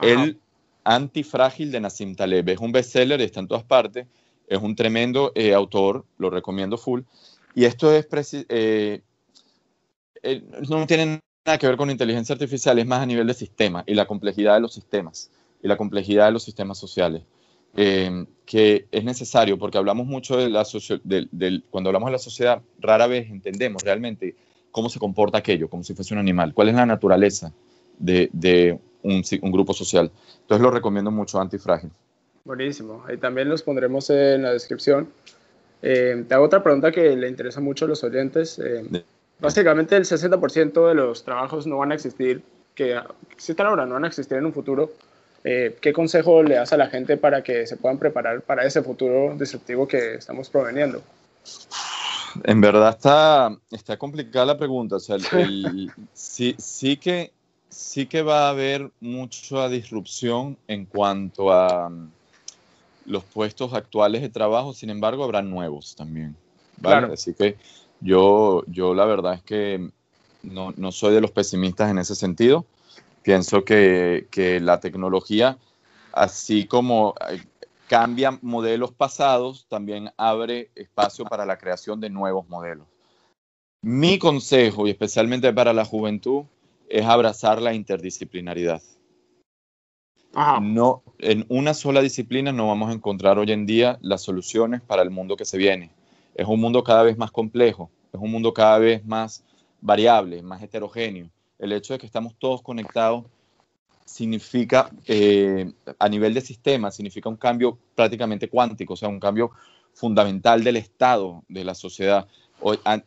El 0.00 0.40
Antifrágil 0.82 1.70
de 1.70 1.78
Nassim 1.78 2.16
Taleb 2.16 2.48
es 2.48 2.58
un 2.58 2.72
bestseller, 2.72 3.20
está 3.20 3.38
en 3.38 3.46
todas 3.46 3.62
partes, 3.62 4.08
es 4.48 4.58
un 4.58 4.74
tremendo 4.74 5.30
eh, 5.36 5.54
autor, 5.54 6.04
lo 6.18 6.28
recomiendo 6.28 6.76
full. 6.76 7.02
Y 7.54 7.66
esto 7.66 7.94
es 7.94 8.08
eh, 8.48 9.02
eh, 10.24 10.42
no 10.68 10.86
tiene 10.88 11.20
nada 11.46 11.56
que 11.56 11.68
ver 11.68 11.76
con 11.76 11.88
inteligencia 11.88 12.32
artificial, 12.32 12.80
es 12.80 12.86
más 12.86 13.00
a 13.00 13.06
nivel 13.06 13.28
de 13.28 13.34
sistema 13.34 13.84
y 13.86 13.94
la 13.94 14.08
complejidad 14.08 14.54
de 14.54 14.60
los 14.60 14.74
sistemas 14.74 15.30
y 15.62 15.68
la 15.68 15.76
complejidad 15.76 16.26
de 16.26 16.32
los 16.32 16.42
sistemas 16.42 16.78
sociales. 16.78 17.22
Eh, 17.80 18.26
que 18.44 18.88
es 18.90 19.04
necesario, 19.04 19.56
porque 19.56 19.78
hablamos 19.78 20.08
mucho 20.08 20.36
de 20.36 20.48
la 20.48 20.64
cuando 21.70 21.90
hablamos 21.90 22.08
de 22.08 22.12
la 22.12 22.18
sociedad, 22.18 22.60
rara 22.80 23.06
vez 23.06 23.30
entendemos 23.30 23.84
realmente 23.84 24.34
cómo 24.72 24.88
se 24.88 24.98
comporta 24.98 25.38
aquello, 25.38 25.70
como 25.70 25.84
si 25.84 25.94
fuese 25.94 26.12
un 26.12 26.18
animal, 26.18 26.54
cuál 26.54 26.70
es 26.70 26.74
la 26.74 26.86
naturaleza 26.86 27.52
de, 27.96 28.80
un, 29.02 29.52
grupo 29.52 29.74
social. 29.74 30.10
Entonces 30.40 30.60
lo 30.60 30.72
recomiendo 30.72 31.12
mucho, 31.12 31.40
Antifrágil. 31.40 31.90
Buenísimo, 32.44 33.04
ahí 33.06 33.16
también 33.16 33.48
los 33.48 33.62
pondremos 33.62 34.10
en 34.10 34.42
la 34.42 34.52
descripción. 34.52 35.08
Eh, 35.80 36.24
te 36.26 36.34
hago 36.34 36.46
otra 36.46 36.60
pregunta 36.60 36.90
que 36.90 37.14
le 37.14 37.28
interesa 37.28 37.60
mucho 37.60 37.84
a 37.84 37.88
los 37.88 38.02
oyentes. 38.02 38.58
Eh, 38.58 39.04
básicamente 39.38 39.94
el 39.94 40.04
60% 40.04 40.88
de 40.88 40.94
los 40.96 41.22
trabajos 41.22 41.68
no 41.68 41.78
van 41.78 41.92
a 41.92 41.94
existir, 41.94 42.42
que 42.74 42.98
existen 43.30 43.66
ahora, 43.66 43.86
no 43.86 43.94
van 43.94 44.04
a 44.04 44.08
existir 44.08 44.36
en 44.36 44.46
un 44.46 44.52
futuro 44.52 44.90
eh, 45.44 45.76
¿qué 45.80 45.92
consejo 45.92 46.42
le 46.42 46.56
das 46.56 46.72
a 46.72 46.76
la 46.76 46.88
gente 46.88 47.16
para 47.16 47.42
que 47.42 47.66
se 47.66 47.76
puedan 47.76 47.98
preparar 47.98 48.42
para 48.42 48.64
ese 48.64 48.82
futuro 48.82 49.36
disruptivo 49.38 49.86
que 49.86 50.14
estamos 50.14 50.48
proveniendo? 50.48 51.02
En 52.44 52.60
verdad 52.60 52.90
está, 52.90 53.56
está 53.70 53.96
complicada 53.96 54.46
la 54.46 54.58
pregunta. 54.58 54.96
O 54.96 55.00
sea, 55.00 55.16
sí, 56.12 56.54
sí, 56.58 56.96
que, 56.96 57.32
sí 57.68 58.06
que 58.06 58.22
va 58.22 58.46
a 58.46 58.50
haber 58.50 58.90
mucha 59.00 59.68
disrupción 59.68 60.56
en 60.66 60.84
cuanto 60.84 61.52
a 61.52 61.88
mm, 61.88 62.10
los 63.06 63.24
puestos 63.24 63.72
actuales 63.74 64.22
de 64.22 64.28
trabajo, 64.28 64.72
sin 64.72 64.90
embargo, 64.90 65.24
habrá 65.24 65.42
nuevos 65.42 65.94
también. 65.96 66.36
¿vale? 66.80 67.12
Así 67.12 67.34
que 67.34 67.56
yo, 68.00 68.64
yo 68.66 68.94
la 68.94 69.04
verdad 69.04 69.34
es 69.34 69.42
que 69.42 69.90
no, 70.42 70.72
no 70.76 70.92
soy 70.92 71.14
de 71.14 71.20
los 71.20 71.30
pesimistas 71.30 71.90
en 71.90 71.98
ese 71.98 72.14
sentido. 72.14 72.64
Pienso 73.22 73.64
que, 73.64 74.58
la 74.62 74.80
tecnología, 74.80 75.58
así 76.12 76.66
como 76.66 77.14
eh, 77.30 77.42
cambia 77.88 78.38
modelos 78.42 78.92
pasados, 78.92 79.66
también 79.68 80.10
abre 80.16 80.70
espacio 80.74 81.24
para 81.24 81.44
la 81.44 81.58
creación 81.58 82.00
de 82.00 82.10
nuevos 82.10 82.48
modelos. 82.48 82.86
Mi 83.82 84.18
consejo, 84.18 84.86
y 84.86 84.90
especialmente 84.90 85.52
para 85.52 85.72
la 85.72 85.84
juventud, 85.84 86.44
es 86.88 87.04
abrazar 87.04 87.60
la 87.60 87.74
interdisciplinaridad. 87.74 88.82
No, 90.60 91.02
en 91.18 91.46
una 91.48 91.74
sola 91.74 92.00
disciplina 92.00 92.52
no 92.52 92.68
vamos 92.68 92.90
a 92.90 92.92
encontrar 92.92 93.38
hoy 93.38 93.50
en 93.50 93.66
día 93.66 93.98
las 94.02 94.22
soluciones 94.22 94.80
para 94.80 95.02
el 95.02 95.10
mundo 95.10 95.36
que 95.36 95.44
se 95.44 95.58
viene. 95.58 95.90
Es 96.34 96.46
un 96.46 96.60
mundo 96.60 96.84
cada 96.84 97.02
vez 97.02 97.18
más 97.18 97.30
complejo, 97.30 97.90
es 98.12 98.20
un 98.20 98.30
mundo 98.30 98.52
cada 98.52 98.78
vez 98.78 99.04
más 99.04 99.42
variable, 99.80 100.42
más 100.42 100.62
heterogéneo 100.62 101.30
el 101.58 101.72
hecho 101.72 101.92
de 101.92 101.98
que 101.98 102.06
estamos 102.06 102.34
todos 102.38 102.62
conectados 102.62 103.24
significa, 104.04 104.90
eh, 105.06 105.70
a 105.98 106.08
nivel 106.08 106.32
de 106.32 106.40
sistema, 106.40 106.90
significa 106.90 107.28
un 107.28 107.36
cambio 107.36 107.78
prácticamente 107.94 108.48
cuántico, 108.48 108.94
o 108.94 108.96
sea, 108.96 109.08
un 109.08 109.20
cambio 109.20 109.50
fundamental 109.92 110.64
del 110.64 110.76
estado 110.76 111.44
de 111.48 111.64
la 111.64 111.74
sociedad. 111.74 112.26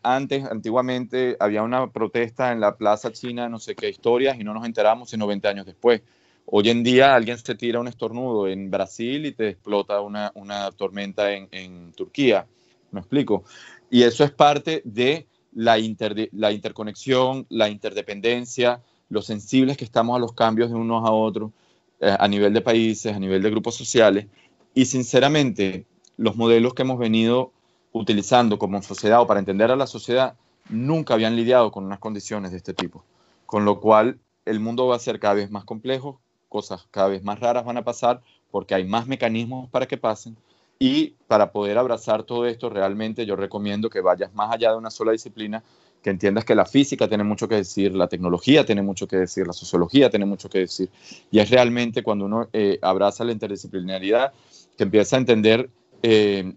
antes, 0.04 0.46
antiguamente, 0.46 1.36
había 1.40 1.64
una 1.64 1.92
protesta 1.92 2.52
en 2.52 2.60
la 2.62 2.78
plaza 2.78 3.12
china, 3.12 3.50
no 3.50 3.60
sé 3.60 3.76
qué 3.76 3.90
historias, 3.90 4.40
y 4.40 4.44
no 4.44 4.54
nos 4.54 4.66
enteramos 4.66 5.10
sino 5.10 5.28
20 5.28 5.48
años 5.48 5.66
después. 5.66 6.02
Hoy 6.46 6.70
en 6.70 6.84
día 6.84 7.16
alguien 7.16 7.38
se 7.38 7.56
tira 7.56 7.80
un 7.80 7.88
estornudo 7.88 8.48
en 8.48 8.70
Brasil 8.70 9.26
y 9.26 9.32
te 9.32 9.50
explota 9.50 10.02
una, 10.02 10.32
tormenta 10.78 11.32
en, 11.32 11.48
en 11.52 11.94
Turquía. 11.94 12.46
¿Me 12.92 13.00
explico? 13.00 13.44
Y 13.90 14.04
eso 14.04 14.24
es 14.24 14.32
parte 14.32 14.82
de 14.86 15.28
la, 15.54 15.78
interconexión, 15.80 17.46
la 17.50 17.70
interdependencia, 17.70 18.82
lo 19.10 19.22
sensibles 19.22 19.78
que 19.78 19.86
estamos 19.86 20.16
a 20.16 20.20
los 20.20 20.34
cambios 20.34 20.70
de 20.70 20.76
unos 20.76 21.08
a 21.08 21.12
otros, 21.12 21.52
eh, 22.00 22.16
a 22.18 22.28
nivel 22.28 22.54
de 22.54 22.62
países, 22.62 23.14
a 23.14 23.20
nivel 23.20 23.42
de 23.42 23.50
grupos 23.50 23.76
sociales. 23.76 24.28
Y 24.74 24.86
sinceramente, 24.86 25.86
los 26.18 26.36
modelos 26.36 26.74
que 26.74 26.84
hemos 26.84 26.98
venido 26.98 27.52
utilizando 27.92 28.58
como 28.58 28.82
sociedad 28.82 29.22
o 29.22 29.28
para 29.28 29.40
entender 29.40 29.70
a 29.72 29.76
la 29.76 29.88
sociedad 29.88 30.36
nunca 30.70 31.14
habían 31.14 31.36
lidiado 31.36 31.72
con 31.72 31.86
unas 31.86 32.00
condiciones 32.00 32.52
de 32.52 32.58
este 32.58 32.74
tipo. 32.74 33.04
Con 33.46 33.66
lo 33.66 33.80
cual 33.80 34.20
el 34.46 34.60
mundo 34.60 34.88
va 34.88 34.96
a 34.96 35.00
ser 35.00 35.20
cada 35.20 35.34
vez 35.34 35.52
más 35.52 35.66
complejo, 35.66 36.22
cosas 36.48 36.88
cada 36.92 37.10
vez 37.10 37.24
más 37.24 37.40
raras 37.40 37.66
van 37.66 37.78
a 37.78 37.84
pasar 37.84 38.22
porque 38.50 38.76
hay 38.76 38.86
más 38.86 39.08
mecanismos 39.08 39.70
para 39.70 39.88
que 39.88 39.98
pasen. 39.98 40.38
Y 40.84 41.13
para 41.28 41.52
poder 41.52 41.78
abrazar 41.78 42.24
todo 42.24 42.48
esto, 42.48 42.67
realmente 42.67 43.28
yo 43.28 43.36
recomiendo 43.36 43.88
que 43.88 44.02
vayas 44.02 44.34
más 44.34 44.52
allá 44.52 44.72
de 44.72 44.78
una 44.78 44.89
sola 44.89 45.12
disciplina, 45.12 45.62
que 46.02 46.10
entiendas 46.10 46.44
que 46.44 46.56
la 46.56 46.65
física 46.65 47.08
tiene 47.08 47.24
mucho 47.24 47.48
que 47.48 47.54
decir, 47.54 47.94
la 47.94 48.08
tecnología 48.08 48.65
tiene 48.65 48.82
mucho 48.82 49.06
que 49.06 49.17
decir, 49.17 49.46
la 49.46 49.54
sociología 49.54 50.10
tiene 50.10 50.26
mucho 50.26 50.50
que 50.50 50.58
decir. 50.58 50.89
Y 51.30 51.38
es 51.38 51.52
realmente 51.52 52.02
cuando 52.02 52.26
uno 52.26 52.50
eh, 52.52 52.80
abraza 52.82 53.24
la 53.24 53.32
interdisciplinaridad 53.32 54.34
que 54.76 54.82
empieza 54.82 55.17
a 55.17 55.20
entender 55.20 55.70
eh, 56.02 56.52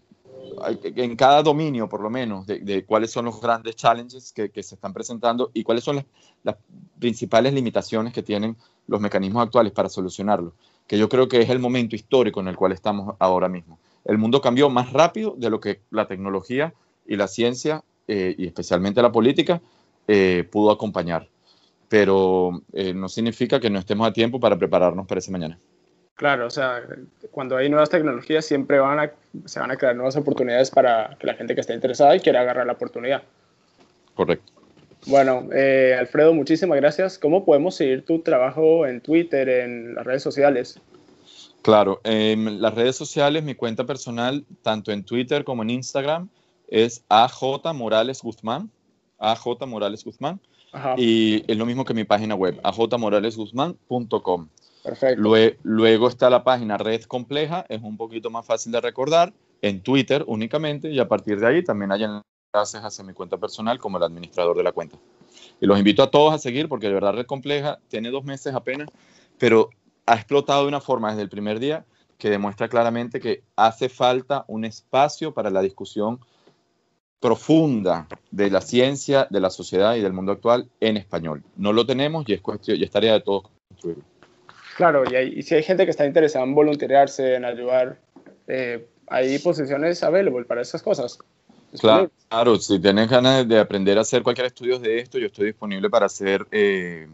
en 0.82 1.16
cada 1.16 1.42
dominio, 1.42 1.86
por 1.86 2.00
lo 2.00 2.08
menos, 2.08 2.46
de, 2.46 2.82
cuáles 2.86 3.10
son 3.10 3.26
los 3.26 3.38
grandes 3.38 3.76
challenges 3.76 4.32
que, 4.32 4.62
se 4.62 4.76
están 4.76 4.94
presentando 4.94 5.50
y 5.52 5.64
cuáles 5.64 5.84
son 5.84 5.96
las, 5.96 6.06
las, 6.44 6.56
principales 6.98 7.52
limitaciones 7.52 8.14
que 8.14 8.22
tienen 8.22 8.56
los 8.86 9.02
mecanismos 9.02 9.42
actuales 9.42 9.74
para 9.74 9.90
solucionarlo, 9.90 10.54
que 10.86 10.96
yo 10.96 11.10
creo 11.10 11.28
que 11.28 11.42
es 11.42 11.50
el 11.50 11.58
momento 11.58 11.94
histórico 11.94 12.40
en 12.40 12.48
el 12.48 12.56
cual 12.56 12.72
estamos 12.72 13.16
ahora 13.18 13.50
mismo. 13.50 13.78
El 14.04 14.18
mundo 14.18 14.40
cambió 14.40 14.68
más 14.70 14.92
rápido 14.92 15.34
de 15.36 15.50
lo 15.50 15.60
que 15.60 15.80
la 15.90 16.06
tecnología 16.06 16.74
y 17.06 17.16
la 17.16 17.28
ciencia, 17.28 17.82
eh, 18.08 18.34
y 18.36 18.46
especialmente 18.46 19.02
la 19.02 19.12
política, 19.12 19.60
eh, 20.08 20.46
pudo 20.50 20.70
acompañar. 20.70 21.28
Pero 21.88 22.62
eh, 22.72 22.92
no 22.92 23.08
significa 23.08 23.60
que 23.60 23.70
no 23.70 23.78
estemos 23.78 24.08
a 24.08 24.12
tiempo 24.12 24.40
para 24.40 24.56
prepararnos 24.56 25.06
para 25.06 25.18
ese 25.18 25.30
mañana. 25.30 25.58
Claro, 26.16 26.46
o 26.46 26.50
sea, 26.50 26.82
cuando 27.30 27.56
hay 27.56 27.68
nuevas 27.68 27.90
tecnologías 27.90 28.44
siempre 28.44 28.78
van 28.78 29.00
a, 29.00 29.12
se 29.46 29.58
van 29.58 29.70
a 29.70 29.76
crear 29.76 29.96
nuevas 29.96 30.16
oportunidades 30.16 30.70
para 30.70 31.16
que 31.18 31.26
la 31.26 31.34
gente 31.34 31.54
que 31.54 31.60
esté 31.60 31.74
interesada 31.74 32.14
y 32.14 32.20
quiera 32.20 32.40
agarrar 32.40 32.66
la 32.66 32.74
oportunidad. 32.74 33.22
Correcto. 34.14 34.52
Bueno, 35.06 35.48
eh, 35.52 35.96
Alfredo, 35.98 36.32
muchísimas 36.32 36.78
gracias. 36.80 37.18
¿Cómo 37.18 37.44
podemos 37.44 37.74
seguir 37.74 38.04
tu 38.04 38.20
trabajo 38.20 38.86
en 38.86 39.00
Twitter, 39.00 39.48
en 39.48 39.94
las 39.94 40.04
redes 40.06 40.22
sociales? 40.22 40.80
Claro, 41.64 42.02
en 42.04 42.60
las 42.60 42.74
redes 42.74 42.94
sociales, 42.94 43.42
mi 43.42 43.54
cuenta 43.54 43.86
personal, 43.86 44.44
tanto 44.60 44.92
en 44.92 45.02
Twitter 45.02 45.44
como 45.44 45.62
en 45.62 45.70
Instagram, 45.70 46.28
es 46.68 47.06
AJ 47.08 47.72
Morales 47.74 48.20
Guzmán. 48.20 48.70
AJ 49.18 49.66
Morales 49.66 50.04
Guzmán. 50.04 50.38
Y 50.98 51.42
es 51.50 51.56
lo 51.56 51.64
mismo 51.64 51.86
que 51.86 51.94
mi 51.94 52.04
página 52.04 52.34
web, 52.34 52.60
ajmoralesguzmán.com. 52.62 54.48
Perfecto. 54.82 55.22
Luego, 55.62 56.08
está 56.08 56.28
la 56.28 56.44
página 56.44 56.76
Red 56.76 57.04
Compleja, 57.04 57.64
es 57.70 57.80
un 57.82 57.96
poquito 57.96 58.28
más 58.28 58.44
fácil 58.44 58.70
de 58.70 58.82
recordar, 58.82 59.32
en 59.62 59.80
Twitter 59.80 60.22
únicamente, 60.26 60.90
y 60.90 60.98
a 61.00 61.08
partir 61.08 61.40
de 61.40 61.46
ahí 61.46 61.64
también 61.64 61.92
hay 61.92 62.04
enlaces 62.04 62.82
hacia 62.82 63.02
mi 63.04 63.14
cuenta 63.14 63.38
personal 63.38 63.78
como 63.78 63.96
el 63.96 64.02
administrador 64.02 64.54
de 64.54 64.64
la 64.64 64.72
cuenta. 64.72 64.98
Y 65.62 65.66
los 65.66 65.78
invito 65.78 66.02
a 66.02 66.10
todos 66.10 66.34
a 66.34 66.38
seguir 66.38 66.68
porque 66.68 66.88
de 66.88 66.92
verdad 66.92 67.14
Red 67.14 67.24
Compleja 67.24 67.78
tiene 67.88 68.10
dos 68.10 68.22
meses 68.22 68.54
apenas, 68.54 68.90
pero 69.38 69.70
ha 70.06 70.14
explotado 70.14 70.62
de 70.62 70.68
una 70.68 70.80
forma 70.80 71.10
desde 71.10 71.22
el 71.22 71.28
primer 71.28 71.58
día 71.58 71.84
que 72.18 72.30
demuestra 72.30 72.68
claramente 72.68 73.20
que 73.20 73.42
hace 73.56 73.88
falta 73.88 74.44
un 74.48 74.64
espacio 74.64 75.34
para 75.34 75.50
la 75.50 75.62
discusión 75.62 76.20
profunda 77.20 78.06
de 78.30 78.50
la 78.50 78.60
ciencia, 78.60 79.26
de 79.30 79.40
la 79.40 79.50
sociedad 79.50 79.96
y 79.96 80.02
del 80.02 80.12
mundo 80.12 80.32
actual 80.32 80.68
en 80.80 80.96
español. 80.96 81.42
No 81.56 81.72
lo 81.72 81.86
tenemos 81.86 82.24
y 82.28 82.34
es, 82.34 82.40
cuestión, 82.40 82.78
y 82.78 82.84
es 82.84 82.90
tarea 82.90 83.14
de 83.14 83.20
todos 83.20 83.44
construirlo. 83.68 84.04
Claro, 84.76 85.04
y, 85.04 85.42
si 85.42 85.54
hay 85.54 85.62
gente 85.62 85.84
que 85.84 85.90
está 85.90 86.04
interesada 86.04 86.44
en 86.44 86.54
voluntariarse, 86.54 87.36
en 87.36 87.44
ayudar, 87.44 87.98
eh, 88.46 88.86
hay 89.06 89.38
posiciones 89.38 90.02
available 90.02 90.44
para 90.44 90.62
esas 90.62 90.82
cosas. 90.82 91.18
Claro, 91.80 92.10
claro, 92.28 92.56
si 92.56 92.78
tienes 92.78 93.08
ganas 93.08 93.48
de 93.48 93.58
aprender 93.58 93.98
a 93.98 94.02
hacer 94.02 94.22
cualquier 94.22 94.46
estudio 94.48 94.78
de 94.78 94.98
esto, 94.98 95.18
yo 95.18 95.26
estoy 95.26 95.46
disponible 95.46 95.90
para 95.90 96.06
hacer 96.06 96.46
eh, 96.52 97.08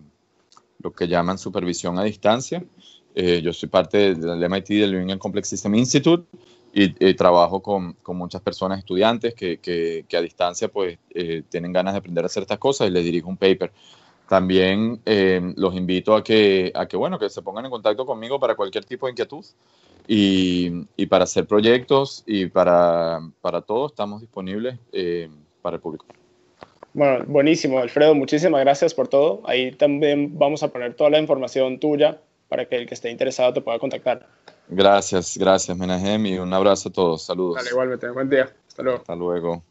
lo 0.83 0.93
que 0.93 1.09
llaman 1.09 1.39
supervisión 1.39 1.99
a 1.99 2.05
distancia. 2.05 2.65
Eh, 3.15 3.41
yo 3.43 3.53
soy 3.53 3.69
parte 3.69 4.15
del 4.15 4.43
MIT, 4.43 4.69
del 4.69 5.07
New 5.07 5.19
Complex 5.19 5.49
System 5.49 5.75
Institute, 5.75 6.25
y, 6.73 7.15
trabajo 7.15 7.61
con, 7.61 7.95
con, 7.95 8.17
muchas 8.17 8.41
personas, 8.41 8.79
estudiantes, 8.79 9.35
que, 9.35 9.59
que, 9.59 10.05
que 10.09 10.17
a 10.17 10.21
distancia 10.21 10.69
pues 10.69 10.99
tienen 11.49 11.73
ganas 11.73 11.95
de 11.95 11.99
aprender 11.99 12.25
a 12.25 12.27
hacer 12.27 12.43
estas 12.45 12.59
cosas 12.59 12.87
y 12.87 12.93
les 12.93 13.05
dirijo 13.05 13.29
un 13.29 13.37
paper. 13.37 13.73
También 14.31 15.01
eh, 15.07 15.55
los 15.57 15.75
invito 15.75 16.15
a 16.15 16.23
que, 16.23 16.71
a 16.77 16.87
que, 16.87 16.97
bueno, 16.97 17.19
que 17.19 17.29
se 17.29 17.43
pongan 17.43 17.65
en 17.65 17.71
contacto 17.73 18.07
conmigo 18.07 18.39
para 18.39 18.55
cualquier 18.55 18.85
tipo 18.85 19.07
de 19.07 19.11
inquietud 19.11 19.45
y, 20.07 20.87
y 20.97 21.07
para 21.07 21.25
hacer 21.25 21.49
proyectos 21.49 22.23
y 22.27 22.47
para, 22.47 23.29
para 23.41 23.61
todo 23.61 23.89
estamos 23.89 24.21
disponibles 24.21 24.79
eh, 24.93 25.29
para 25.61 25.75
el 25.75 25.83
público. 25.83 26.07
Bueno, 26.93 27.25
buenísimo, 27.27 27.79
Alfredo, 27.79 28.17
muchísimas 28.17 28.61
gracias 28.63 28.95
por 28.95 29.07
todo. 29.07 29.43
Ahí 29.45 29.71
también 29.73 30.37
vamos 30.37 30.65
a 30.65 30.69
poner 30.69 30.95
toda 30.95 31.11
la 31.11 31.21
información 31.21 31.79
tuya 31.79 32.21
para 32.49 32.67
que 32.67 32.77
el 32.77 32.87
que 32.89 32.95
esté 32.95 33.11
interesado 33.11 33.53
te 33.53 33.61
pueda 33.61 33.79
contactar. 33.79 34.27
Gracias, 34.69 35.39
gracias, 35.39 35.77
Menahem, 35.79 36.27
y 36.27 36.39
un 36.39 36.53
abrazo 36.53 36.89
a 36.89 36.93
todos. 36.93 37.23
Saludos. 37.23 37.57
Dale, 37.57 37.71
igualmente, 37.71 38.11
buen 38.11 38.29
día. 38.29 38.51
Hasta 38.67 38.83
luego. 38.83 38.99
Hasta 38.99 39.15
luego. 39.15 39.63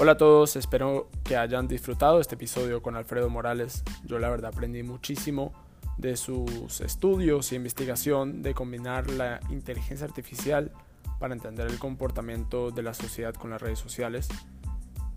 Hola 0.00 0.12
a 0.12 0.16
todos, 0.16 0.56
espero 0.56 1.08
que 1.24 1.36
hayan 1.36 1.66
disfrutado 1.66 2.20
este 2.20 2.36
episodio 2.36 2.80
con 2.80 2.96
Alfredo 2.96 3.28
Morales. 3.28 3.82
Yo 4.04 4.18
la 4.18 4.30
verdad 4.30 4.52
aprendí 4.54 4.82
muchísimo 4.82 5.52
de 5.98 6.16
sus 6.16 6.80
estudios 6.80 7.52
y 7.52 7.56
investigación 7.56 8.42
de 8.42 8.54
combinar 8.54 9.10
la 9.10 9.40
inteligencia 9.50 10.06
artificial 10.06 10.72
para 11.18 11.34
entender 11.34 11.66
el 11.66 11.78
comportamiento 11.78 12.70
de 12.70 12.82
la 12.82 12.94
sociedad 12.94 13.34
con 13.34 13.50
las 13.50 13.60
redes 13.60 13.78
sociales. 13.78 14.28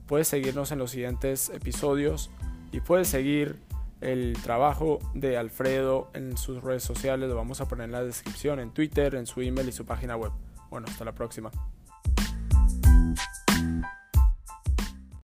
Puedes 0.07 0.27
seguirnos 0.27 0.71
en 0.71 0.79
los 0.79 0.91
siguientes 0.91 1.49
episodios 1.49 2.31
y 2.71 2.81
puedes 2.81 3.07
seguir 3.07 3.59
el 4.01 4.35
trabajo 4.43 4.99
de 5.13 5.37
Alfredo 5.37 6.09
en 6.13 6.35
sus 6.35 6.63
redes 6.63 6.83
sociales. 6.83 7.29
Lo 7.29 7.35
vamos 7.35 7.61
a 7.61 7.67
poner 7.67 7.85
en 7.85 7.91
la 7.91 8.03
descripción, 8.03 8.59
en 8.59 8.71
Twitter, 8.71 9.15
en 9.15 9.27
su 9.27 9.41
email 9.41 9.69
y 9.69 9.71
su 9.71 9.85
página 9.85 10.17
web. 10.17 10.31
Bueno, 10.69 10.87
hasta 10.89 11.05
la 11.05 11.13
próxima. 11.13 11.51